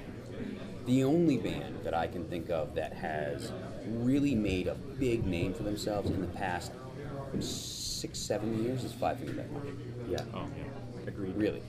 the 0.85 1.03
only 1.03 1.37
band 1.37 1.79
that 1.83 1.93
I 1.93 2.07
can 2.07 2.25
think 2.25 2.49
of 2.49 2.75
that 2.75 2.93
has 2.93 3.51
really 3.87 4.35
made 4.35 4.67
a 4.67 4.75
big 4.75 5.25
name 5.25 5.53
for 5.53 5.63
themselves 5.63 6.09
in 6.09 6.21
the 6.21 6.27
past 6.27 6.71
six, 7.39 8.17
seven 8.17 8.63
years 8.63 8.83
is 8.83 8.93
Five 8.93 9.19
Finger 9.19 9.33
Death 9.33 9.53
Punch. 9.53 9.69
Yeah. 10.09 10.23
oh, 10.33 10.47
yeah. 10.57 10.63
Agreed. 11.07 11.35
Really. 11.35 11.61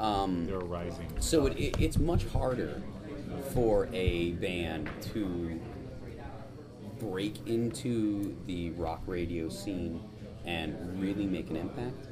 Um, 0.00 0.46
they're 0.46 0.58
rising. 0.58 1.08
so 1.20 1.46
it, 1.46 1.56
it, 1.58 1.80
it's 1.80 1.98
much 1.98 2.24
harder 2.26 2.82
for 3.52 3.88
a 3.92 4.32
band 4.32 4.90
to 5.12 5.60
break 6.98 7.46
into 7.46 8.36
the 8.46 8.70
rock 8.72 9.02
radio 9.06 9.48
scene 9.48 10.02
and 10.44 11.00
really 11.00 11.26
make 11.26 11.50
an 11.50 11.56
impact. 11.56 12.06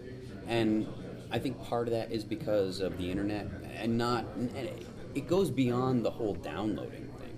And 0.46 0.86
I 1.30 1.38
think 1.38 1.62
part 1.64 1.86
of 1.88 1.92
that 1.92 2.10
is 2.12 2.24
because 2.24 2.80
of 2.80 2.98
the 2.98 3.10
internet, 3.10 3.46
and 3.76 3.96
not. 3.98 4.24
And 4.36 4.54
it- 4.56 4.86
it 5.14 5.28
goes 5.28 5.50
beyond 5.50 6.06
the 6.06 6.10
whole 6.10 6.32
downloading 6.34 7.06
thing. 7.20 7.36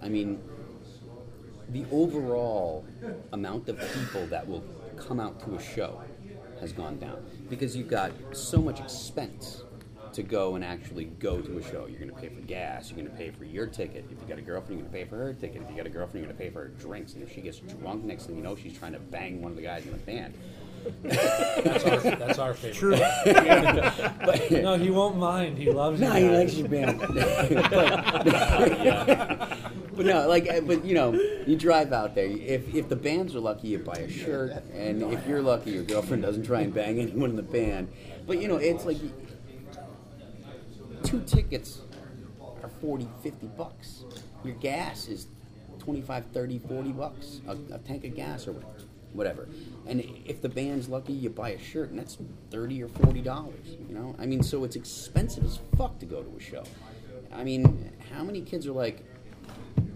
I 0.00 0.08
mean, 0.08 0.40
the 1.68 1.84
overall 1.92 2.86
amount 3.32 3.68
of 3.68 3.78
people 3.78 4.26
that 4.28 4.48
will 4.48 4.64
come 4.96 5.20
out 5.20 5.38
to 5.40 5.56
a 5.56 5.60
show 5.62 6.00
has 6.60 6.72
gone 6.72 6.98
down 6.98 7.24
because 7.48 7.76
you've 7.76 7.88
got 7.88 8.12
so 8.32 8.60
much 8.60 8.80
expense 8.80 9.62
to 10.12 10.22
go 10.22 10.54
and 10.54 10.64
actually 10.64 11.04
go 11.04 11.40
to 11.42 11.58
a 11.58 11.62
show. 11.62 11.86
You're 11.86 12.00
going 12.00 12.10
to 12.10 12.16
pay 12.16 12.28
for 12.30 12.40
gas. 12.40 12.88
You're 12.90 12.96
going 12.96 13.10
to 13.10 13.16
pay 13.16 13.30
for 13.30 13.44
your 13.44 13.66
ticket. 13.66 14.06
If 14.10 14.18
you 14.22 14.26
got 14.26 14.38
a 14.38 14.42
girlfriend, 14.42 14.80
you're 14.80 14.88
going 14.88 15.04
to 15.04 15.04
pay 15.04 15.04
for 15.04 15.16
her 15.16 15.34
ticket. 15.34 15.60
If 15.62 15.70
you 15.70 15.76
got 15.76 15.86
a 15.86 15.90
girlfriend, 15.90 16.24
you're 16.24 16.32
going 16.32 16.38
to 16.38 16.42
pay 16.42 16.48
for 16.50 16.62
her 16.62 16.68
drinks. 16.68 17.12
And 17.14 17.22
if 17.22 17.34
she 17.34 17.42
gets 17.42 17.58
drunk, 17.58 18.02
next 18.04 18.24
thing 18.24 18.36
you 18.36 18.42
know, 18.42 18.56
she's 18.56 18.78
trying 18.78 18.92
to 18.92 18.98
bang 18.98 19.42
one 19.42 19.50
of 19.50 19.56
the 19.56 19.62
guys 19.62 19.84
in 19.84 19.92
the 19.92 19.98
band. 19.98 20.32
That's 21.02 21.84
our, 21.84 21.98
that's 22.16 22.38
our 22.38 22.54
favorite. 22.54 22.78
True. 22.78 22.96
But, 24.26 24.50
No, 24.50 24.78
he 24.78 24.90
won't 24.90 25.16
mind. 25.16 25.58
He 25.58 25.70
loves 25.70 26.00
No, 26.00 26.14
you 26.16 26.30
he 26.30 26.36
likes 26.36 26.54
your 26.54 26.68
band. 26.68 26.98
but, 27.00 27.16
but 29.96 30.06
no, 30.06 30.28
like, 30.28 30.48
uh, 30.48 30.60
but 30.60 30.84
you 30.84 30.94
know, 30.94 31.12
you 31.46 31.56
drive 31.56 31.92
out 31.92 32.14
there. 32.14 32.26
If 32.26 32.74
if 32.74 32.88
the 32.88 32.96
bands 32.96 33.34
are 33.34 33.40
lucky, 33.40 33.68
you 33.68 33.78
buy 33.78 33.96
a 33.96 34.10
shirt, 34.10 34.52
and 34.74 35.02
if 35.02 35.26
you're 35.26 35.42
lucky, 35.42 35.70
your 35.70 35.84
girlfriend 35.84 36.22
doesn't 36.22 36.44
try 36.44 36.60
and 36.60 36.72
bang 36.72 37.00
anyone 37.00 37.30
in 37.30 37.36
the 37.36 37.42
band. 37.42 37.88
But 38.26 38.40
you 38.40 38.48
know, 38.48 38.56
it's 38.56 38.84
like 38.84 38.98
two 41.02 41.22
tickets 41.22 41.80
are 42.62 42.68
40, 42.80 43.08
50 43.22 43.46
bucks. 43.48 44.04
Your 44.44 44.54
gas 44.54 45.08
is 45.08 45.26
25, 45.78 46.26
30, 46.32 46.58
40 46.58 46.92
bucks. 46.92 47.40
A, 47.48 47.56
a 47.74 47.78
tank 47.78 48.04
of 48.04 48.14
gas 48.14 48.46
or 48.46 48.54
whatever. 49.12 49.48
And 49.86 50.04
if 50.26 50.42
the 50.42 50.48
band's 50.48 50.88
lucky, 50.88 51.12
you 51.12 51.30
buy 51.30 51.50
a 51.50 51.58
shirt, 51.58 51.90
and 51.90 51.98
that's 51.98 52.18
30 52.50 52.82
or 52.82 52.88
40 52.88 53.22
dollars. 53.22 53.66
You 53.88 53.94
know, 53.94 54.14
I 54.18 54.26
mean, 54.26 54.42
so 54.42 54.64
it's 54.64 54.76
expensive 54.76 55.44
as 55.44 55.58
fuck 55.76 55.98
to 56.00 56.06
go 56.06 56.22
to 56.22 56.36
a 56.36 56.40
show. 56.40 56.64
I 57.32 57.44
mean, 57.44 57.92
how 58.12 58.22
many 58.22 58.40
kids 58.40 58.66
are 58.66 58.72
like, 58.72 59.04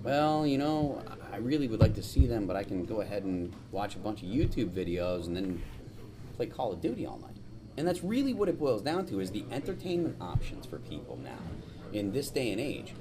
well, 0.03 0.47
you 0.47 0.59
know, 0.59 1.03
I 1.33 1.37
really 1.37 1.69
would 1.69 1.81
like 1.81 1.95
to 1.95 2.03
see 2.03 2.27
them, 2.27 2.47
but 2.47 2.57
I 2.57 2.65
can 2.65 2.85
go 2.85 3.01
ahead 3.01 3.25
and 3.25 3.53
watch 3.71 3.97
a 3.97 3.99
bunch 3.99 4.23
of 4.23 4.29
YouTube 4.29 4.71
videos 4.71 5.27
and 5.27 5.37
then 5.37 5.63
play 6.37 6.47
Call 6.47 6.73
of 6.73 6.81
Duty 6.81 7.07
all 7.07 7.19
night. 7.19 7.37
And 7.77 7.87
that's 7.87 8.03
really 8.03 8.35
what 8.35 8.49
it 8.49 8.59
boils 8.59 8.83
down 8.83 9.07
to 9.07 9.21
is 9.21 9.31
the 9.31 9.45
entertainment 9.51 10.17
options 10.21 10.67
for 10.67 10.79
people 10.79 11.19
now 11.23 11.39
in 11.93 12.13
this 12.13 12.31
day 12.31 12.53
and 12.53 12.61
age 12.61 12.95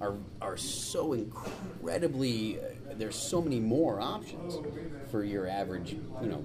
are 0.00 0.14
are 0.42 0.56
so 0.56 1.12
incredibly 1.14 2.58
uh, 2.58 2.64
there's 2.96 3.16
so 3.16 3.40
many 3.40 3.60
more 3.60 4.00
options 4.00 4.58
for 5.10 5.24
your 5.24 5.48
average, 5.48 5.96
you 6.20 6.28
know, 6.28 6.44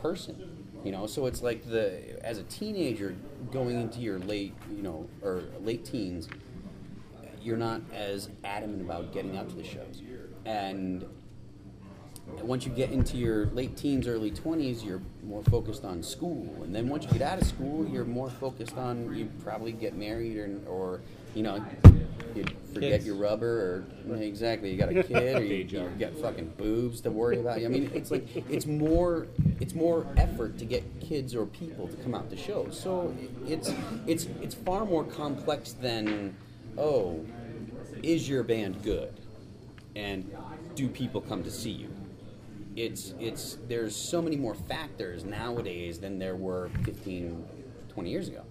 person. 0.00 0.64
You 0.84 0.90
know, 0.90 1.06
so 1.06 1.26
it's 1.26 1.42
like 1.42 1.64
the 1.68 2.20
as 2.26 2.38
a 2.38 2.42
teenager 2.44 3.14
going 3.52 3.80
into 3.80 4.00
your 4.00 4.18
late, 4.18 4.52
you 4.74 4.82
know, 4.82 5.08
or 5.22 5.44
late 5.60 5.84
teens, 5.84 6.28
you're 7.42 7.56
not 7.56 7.82
as 7.92 8.28
adamant 8.44 8.82
about 8.82 9.12
getting 9.12 9.36
out 9.36 9.48
to 9.50 9.56
the 9.56 9.64
shows. 9.64 10.02
And 10.44 11.04
once 12.40 12.64
you 12.64 12.72
get 12.72 12.90
into 12.90 13.16
your 13.16 13.46
late 13.46 13.76
teens, 13.76 14.06
early 14.06 14.30
20s, 14.30 14.84
you're 14.84 15.02
more 15.24 15.42
focused 15.44 15.84
on 15.84 16.02
school. 16.02 16.62
And 16.62 16.74
then 16.74 16.88
once 16.88 17.04
you 17.04 17.10
get 17.10 17.22
out 17.22 17.40
of 17.40 17.46
school, 17.46 17.86
you're 17.86 18.04
more 18.04 18.30
focused 18.30 18.76
on 18.76 19.14
you 19.14 19.28
probably 19.42 19.72
get 19.72 19.94
married 19.96 20.36
or, 20.36 20.60
or 20.68 21.00
you 21.34 21.42
know, 21.42 21.64
you 22.34 22.44
forget 22.72 22.92
Kids. 22.92 23.06
your 23.06 23.16
rubber 23.16 23.84
or 24.08 24.16
exactly, 24.16 24.70
you 24.70 24.78
got 24.78 24.90
a 24.90 25.02
kid 25.02 25.36
or 25.36 25.44
you, 25.44 25.64
you 25.64 25.90
got 25.98 26.16
fucking 26.18 26.52
boobs 26.56 27.00
to 27.02 27.10
worry 27.10 27.38
about. 27.40 27.58
I 27.58 27.68
mean, 27.68 27.90
it's 27.94 28.10
like 28.10 28.26
it's 28.48 28.66
more 28.66 29.26
it's 29.60 29.74
more 29.74 30.06
effort 30.16 30.58
to 30.58 30.64
get 30.64 30.84
kids 31.00 31.34
or 31.34 31.46
people 31.46 31.88
to 31.88 31.96
come 31.96 32.14
out 32.14 32.30
to 32.30 32.36
shows. 32.36 32.78
So 32.78 33.14
it's 33.46 33.72
it's 34.06 34.26
it's 34.40 34.54
far 34.54 34.84
more 34.84 35.04
complex 35.04 35.72
than 35.72 36.36
oh, 36.78 37.24
is 38.02 38.28
your 38.28 38.42
band 38.42 38.82
good? 38.82 39.12
And 39.96 40.30
do 40.74 40.88
people 40.88 41.20
come 41.20 41.42
to 41.44 41.50
see 41.50 41.70
you? 41.70 41.88
It's 42.76 43.14
it's 43.20 43.58
there's 43.68 43.94
so 43.94 44.22
many 44.22 44.36
more 44.36 44.54
factors 44.54 45.24
nowadays 45.24 45.98
than 45.98 46.18
there 46.18 46.36
were 46.36 46.70
15 46.84 47.44
20 47.90 48.10
years 48.10 48.28
ago. 48.28 48.42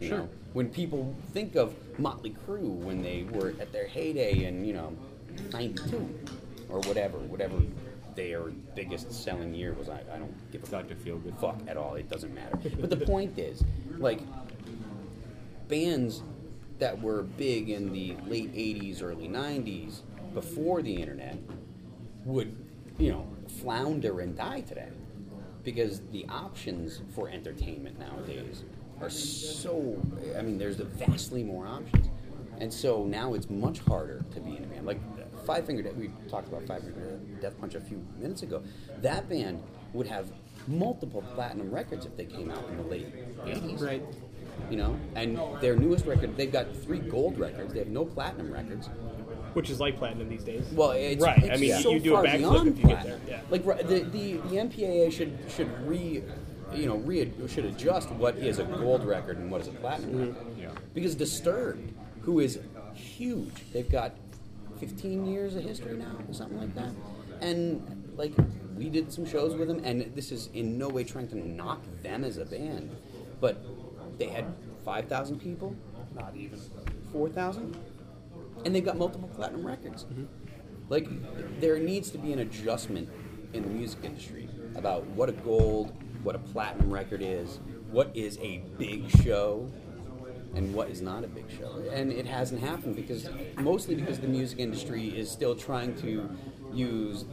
You 0.00 0.08
Sure. 0.08 0.18
know? 0.18 0.28
When 0.52 0.68
people 0.70 1.14
think 1.32 1.56
of 1.56 1.74
Motley 1.98 2.34
Crue 2.46 2.70
when 2.76 3.02
they 3.02 3.24
were 3.32 3.48
at 3.60 3.72
their 3.72 3.86
heyday 3.88 4.44
in 4.44 4.64
you 4.64 4.74
know 4.74 4.96
'92 5.52 6.08
or 6.68 6.78
whatever, 6.80 7.18
whatever 7.18 7.56
their 8.14 8.42
biggest 8.76 9.10
selling 9.12 9.54
year 9.54 9.72
was, 9.72 9.88
I, 9.88 10.00
I 10.12 10.18
don't 10.18 10.52
give 10.52 10.62
a 10.64 10.66
Dr. 10.66 10.94
Feelgood. 10.94 11.38
fuck 11.40 11.56
at 11.66 11.76
all. 11.76 11.94
It 11.94 12.08
doesn't 12.10 12.34
matter. 12.34 12.56
But 12.80 12.90
the 12.90 12.96
point 12.96 13.38
is, 13.38 13.62
like, 13.96 14.20
bands 15.68 16.22
that 16.78 17.00
were 17.00 17.22
big 17.22 17.70
in 17.70 17.92
the 17.92 18.16
late 18.26 18.52
80s, 18.54 19.02
early 19.02 19.28
90s, 19.28 20.00
before 20.34 20.82
the 20.82 20.94
internet, 20.94 21.38
would, 22.24 22.56
you 22.98 23.10
know, 23.10 23.26
flounder 23.60 24.20
and 24.20 24.36
die 24.36 24.60
today. 24.60 24.88
Because 25.64 26.00
the 26.12 26.24
options 26.28 27.02
for 27.14 27.28
entertainment 27.28 27.98
nowadays 27.98 28.64
are 29.00 29.10
so, 29.10 30.00
I 30.36 30.42
mean, 30.42 30.58
there's 30.58 30.76
vastly 30.76 31.42
more 31.42 31.66
options. 31.66 32.08
And 32.60 32.72
so 32.72 33.04
now 33.04 33.34
it's 33.34 33.50
much 33.50 33.78
harder 33.80 34.24
to 34.32 34.40
be 34.40 34.56
in 34.56 34.64
a 34.64 34.66
band. 34.66 34.86
Like 34.86 35.00
Five 35.46 35.66
Finger 35.66 35.82
Death, 35.82 35.94
we 35.94 36.10
talked 36.28 36.48
about 36.48 36.66
Five 36.66 36.82
Finger 36.82 37.18
Death 37.40 37.58
Punch 37.60 37.74
a 37.74 37.80
few 37.80 38.04
minutes 38.18 38.42
ago. 38.42 38.62
That 39.00 39.28
band 39.28 39.62
would 39.92 40.06
have 40.06 40.30
multiple 40.66 41.22
platinum 41.34 41.70
records 41.70 42.04
if 42.04 42.16
they 42.16 42.26
came 42.26 42.50
out 42.50 42.68
in 42.68 42.76
the 42.76 42.82
late 42.82 43.06
80s 43.46 43.80
Right. 43.80 44.02
You 44.70 44.76
know 44.76 44.98
and 45.14 45.38
their 45.60 45.76
newest 45.76 46.06
record 46.06 46.36
they've 46.36 46.52
got 46.52 46.74
three 46.76 46.98
gold 46.98 47.38
records 47.38 47.72
they 47.72 47.78
have 47.78 47.88
no 47.88 48.04
platinum 48.04 48.52
records 48.52 48.88
Which 49.54 49.70
is 49.70 49.80
like 49.80 49.96
platinum 49.98 50.28
these 50.28 50.44
days. 50.44 50.64
well 50.72 50.92
it's, 50.92 51.22
Right, 51.22 51.38
it's 51.42 51.50
I 51.50 51.56
mean, 51.56 51.80
so 51.82 51.92
you 51.92 52.00
do 52.00 52.16
a 52.16 52.22
backflip 52.22 52.66
if 52.72 52.78
you 52.78 52.84
get 52.88 53.02
there, 53.04 53.20
yeah. 53.26 53.40
like 53.50 53.64
the, 53.64 54.00
the 54.00 54.32
the 54.48 54.56
mpaa 54.56 55.10
should 55.12 55.38
should 55.48 55.70
re 55.88 56.22
you 56.74 56.86
know 56.86 56.96
re 56.96 57.32
should 57.48 57.64
adjust 57.64 58.10
what 58.12 58.36
is 58.36 58.58
a 58.58 58.64
gold 58.64 59.04
record 59.04 59.38
and 59.38 59.50
what 59.50 59.60
is 59.62 59.68
a 59.68 59.72
platinum 59.72 60.10
Mm-hmm. 60.10 60.28
record 60.38 60.58
Yeah. 60.58 60.70
because 60.94 61.14
disturbed 61.14 61.92
who 62.22 62.40
is 62.40 62.58
huge 62.94 63.52
they've 63.72 63.90
got 63.90 64.12
15 64.80 65.26
years 65.26 65.56
of 65.56 65.62
history 65.64 65.96
now 65.96 66.16
or 66.28 66.34
something 66.34 66.58
like 66.60 66.74
that 66.74 66.92
and 67.40 68.12
like 68.16 68.32
we 68.76 68.88
did 68.88 69.10
some 69.12 69.24
shows 69.24 69.54
with 69.56 69.66
them 69.68 69.80
and 69.82 70.02
this 70.14 70.30
is 70.30 70.50
in 70.54 70.76
no 70.78 70.88
way 70.88 71.02
trying 71.04 71.26
to 71.28 71.36
knock 71.36 71.80
them 72.02 72.22
as 72.22 72.36
a 72.36 72.44
band 72.44 72.94
but 73.40 73.64
they 74.18 74.26
had 74.26 74.44
5000 74.84 75.40
people 75.40 75.74
Not 76.14 76.34
even. 76.36 76.60
4,000? 77.12 77.76
And 78.64 78.74
they've 78.74 78.84
got 78.84 78.98
multiple 78.98 79.28
platinum 79.28 79.66
records. 79.66 80.04
Mm-hmm. 80.04 80.24
Like, 80.88 81.60
there 81.60 81.78
needs 81.78 82.10
to 82.10 82.18
be 82.18 82.32
an 82.32 82.40
adjustment 82.40 83.08
in 83.52 83.62
the 83.62 83.68
music 83.68 84.00
industry 84.04 84.48
about 84.74 85.06
what 85.08 85.28
a 85.28 85.32
gold, 85.32 85.92
what 86.22 86.34
a 86.34 86.38
platinum 86.38 86.90
record 86.90 87.22
is, 87.22 87.60
what 87.90 88.10
is 88.14 88.38
a 88.38 88.58
big 88.78 89.08
show, 89.22 89.70
and 90.54 90.74
what 90.74 90.88
is 90.88 91.00
not 91.00 91.24
a 91.24 91.28
big 91.28 91.44
show. 91.50 91.82
And 91.92 92.10
it 92.10 92.26
hasn't 92.26 92.60
happened 92.60 92.96
because, 92.96 93.28
mostly 93.56 93.94
because 93.94 94.18
the 94.18 94.26
music 94.26 94.58
industry 94.58 95.08
is 95.08 95.30
still 95.30 95.54
trying 95.54 95.94
to 95.96 96.28
use 96.72 97.24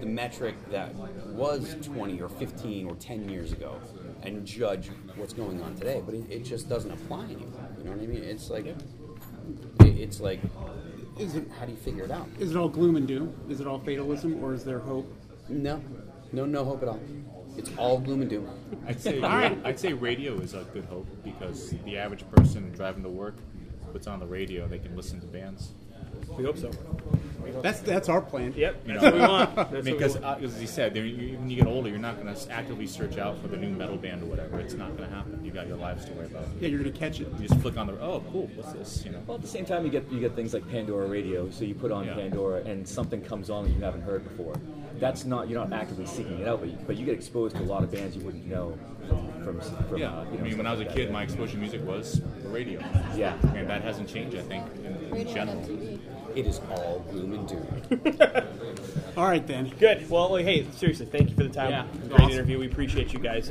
the 0.00 0.06
metric 0.06 0.56
that 0.70 0.94
was 0.94 1.76
20 1.82 2.20
or 2.20 2.28
15 2.28 2.86
or 2.86 2.94
10 2.96 3.28
years 3.28 3.52
ago 3.52 3.80
and 4.22 4.44
judge 4.44 4.88
what's 5.16 5.32
going 5.32 5.62
on 5.62 5.74
today. 5.74 6.02
But 6.04 6.14
it, 6.14 6.24
it 6.30 6.44
just 6.44 6.68
doesn't 6.68 6.90
apply 6.90 7.24
anymore. 7.24 7.48
You 7.78 7.84
know 7.84 7.90
what 7.92 8.02
I 8.02 8.06
mean? 8.06 8.22
It's 8.24 8.50
like, 8.50 8.66
it, 8.66 8.76
it's 9.80 10.20
like, 10.20 10.40
Is 11.18 11.34
it 11.34 11.48
how 11.58 11.66
do 11.66 11.72
you 11.72 11.78
figure 11.78 12.04
it 12.04 12.10
out? 12.10 12.28
is 12.38 12.50
it 12.52 12.56
all 12.56 12.68
gloom 12.68 12.96
and 12.96 13.06
doom? 13.06 13.34
Is 13.48 13.60
it 13.60 13.66
all 13.66 13.78
fatalism, 13.78 14.42
or 14.42 14.54
is 14.54 14.64
there 14.64 14.78
hope? 14.78 15.12
No, 15.48 15.82
no, 16.32 16.44
no 16.44 16.64
hope 16.64 16.82
at 16.82 16.88
all. 16.88 17.00
It's 17.56 17.70
all 17.76 17.98
gloom 17.98 18.20
and 18.20 18.30
doom. 18.30 18.48
I'd 18.86 19.00
say 19.00 19.20
I'd 19.64 19.80
say 19.80 19.92
radio 19.92 20.34
is 20.34 20.54
a 20.54 20.64
good 20.72 20.84
hope 20.84 21.06
because 21.24 21.70
the 21.84 21.96
average 21.98 22.24
person 22.30 22.70
driving 22.72 23.02
to 23.02 23.08
work 23.08 23.36
puts 23.92 24.06
on 24.06 24.20
the 24.20 24.26
radio, 24.26 24.68
they 24.68 24.78
can 24.78 24.94
listen 24.94 25.20
to 25.20 25.26
bands. 25.26 25.72
We 26.36 26.44
hope 26.44 26.58
so. 26.58 26.70
That's 27.62 27.80
that's 27.80 28.08
our 28.08 28.20
plan. 28.20 28.52
Yep, 28.56 28.82
You 28.86 28.92
that's 28.94 29.04
what 29.04 29.14
we 29.14 29.20
want. 29.20 29.54
That's 29.56 29.68
I 29.68 29.72
mean, 29.72 29.74
what 29.74 29.84
we 29.84 29.92
because 29.92 30.18
want. 30.18 30.44
as 30.44 30.60
you 30.60 30.66
said, 30.66 30.94
there- 30.94 31.04
you- 31.04 31.38
when 31.38 31.50
you 31.50 31.56
get 31.56 31.66
older, 31.66 31.88
you're 31.88 31.98
not 31.98 32.20
going 32.22 32.34
to 32.34 32.50
actively 32.52 32.86
search 32.86 33.18
out 33.18 33.40
for 33.40 33.48
the 33.48 33.56
new 33.56 33.70
metal 33.70 33.96
band 33.96 34.22
or 34.22 34.26
whatever. 34.26 34.58
It's 34.60 34.74
not 34.74 34.96
going 34.96 35.08
to 35.08 35.14
happen. 35.14 35.40
You 35.44 35.50
got 35.50 35.66
your 35.68 35.76
lives 35.76 36.04
to 36.06 36.12
worry 36.12 36.26
about. 36.26 36.44
Yeah, 36.60 36.68
you're 36.68 36.78
gonna 36.80 36.92
catch 36.92 37.20
it. 37.20 37.28
You 37.40 37.48
just 37.48 37.60
flick 37.60 37.76
on 37.76 37.86
the 37.86 37.94
oh, 38.00 38.22
cool, 38.30 38.50
what's 38.54 38.72
this? 38.72 39.04
You 39.04 39.12
know. 39.12 39.22
Well, 39.26 39.36
at 39.36 39.42
the 39.42 39.48
same 39.48 39.64
time, 39.64 39.84
you 39.84 39.90
get 39.90 40.10
you 40.12 40.20
get 40.20 40.34
things 40.34 40.52
like 40.54 40.68
Pandora 40.70 41.06
Radio. 41.06 41.50
So 41.50 41.64
you 41.64 41.74
put 41.74 41.90
on 41.92 42.04
Yeah. 42.06 42.14
Pandora, 42.14 42.60
and 42.62 42.86
something 42.86 43.22
comes 43.22 43.50
on 43.50 43.64
that 43.64 43.70
you 43.70 43.80
haven't 43.80 44.02
heard 44.02 44.24
before. 44.24 44.54
That's 44.98 45.24
not 45.24 45.48
you're 45.48 45.60
not 45.64 45.72
actively 45.72 46.06
seeking 46.06 46.40
it 46.40 46.48
out, 46.48 46.60
but 46.60 46.68
you, 46.70 46.78
but 46.86 46.96
you 46.96 47.04
get 47.06 47.14
exposed 47.14 47.56
to 47.56 47.62
a 47.62 47.64
lot 47.64 47.82
of 47.84 47.90
bands 47.92 48.16
you 48.16 48.22
wouldn't 48.22 48.46
know 48.46 48.76
from 49.08 49.60
from, 49.60 49.60
from 49.84 49.96
Yeah, 49.98 50.12
uh, 50.12 50.24
you 50.32 50.38
I 50.38 50.42
mean, 50.42 50.56
when 50.58 50.66
I 50.66 50.72
was 50.72 50.80
a 50.80 50.84
kid, 50.84 51.08
that. 51.08 51.12
my 51.12 51.22
exposure 51.22 51.52
to 51.52 51.58
music 51.58 51.84
was 51.86 52.20
the 52.42 52.48
radio, 52.48 52.80
yeah. 53.16 53.34
and 53.54 53.68
that 53.70 53.82
hasn't 53.82 54.08
changed. 54.08 54.36
I 54.36 54.42
think 54.42 54.64
in, 54.84 54.86
in 54.96 55.10
Radio 55.10 55.32
general. 55.34 55.97
MTV. 56.34 56.36
It 56.36 56.46
is 56.46 56.60
all 56.70 57.04
gloom 57.10 57.32
and 57.34 57.48
doom. 57.48 58.44
All 59.16 59.24
right 59.26 59.44
then. 59.44 59.72
Good. 59.80 60.08
Well, 60.08 60.36
hey, 60.36 60.64
seriously, 60.76 61.06
thank 61.06 61.30
you 61.30 61.34
for 61.36 61.42
the 61.42 61.48
time. 61.48 61.70
Yeah, 61.70 61.86
Great 62.06 62.12
awesome. 62.20 62.30
interview. 62.30 62.58
We 62.60 62.66
appreciate 62.66 63.12
you 63.12 63.18
guys. 63.18 63.46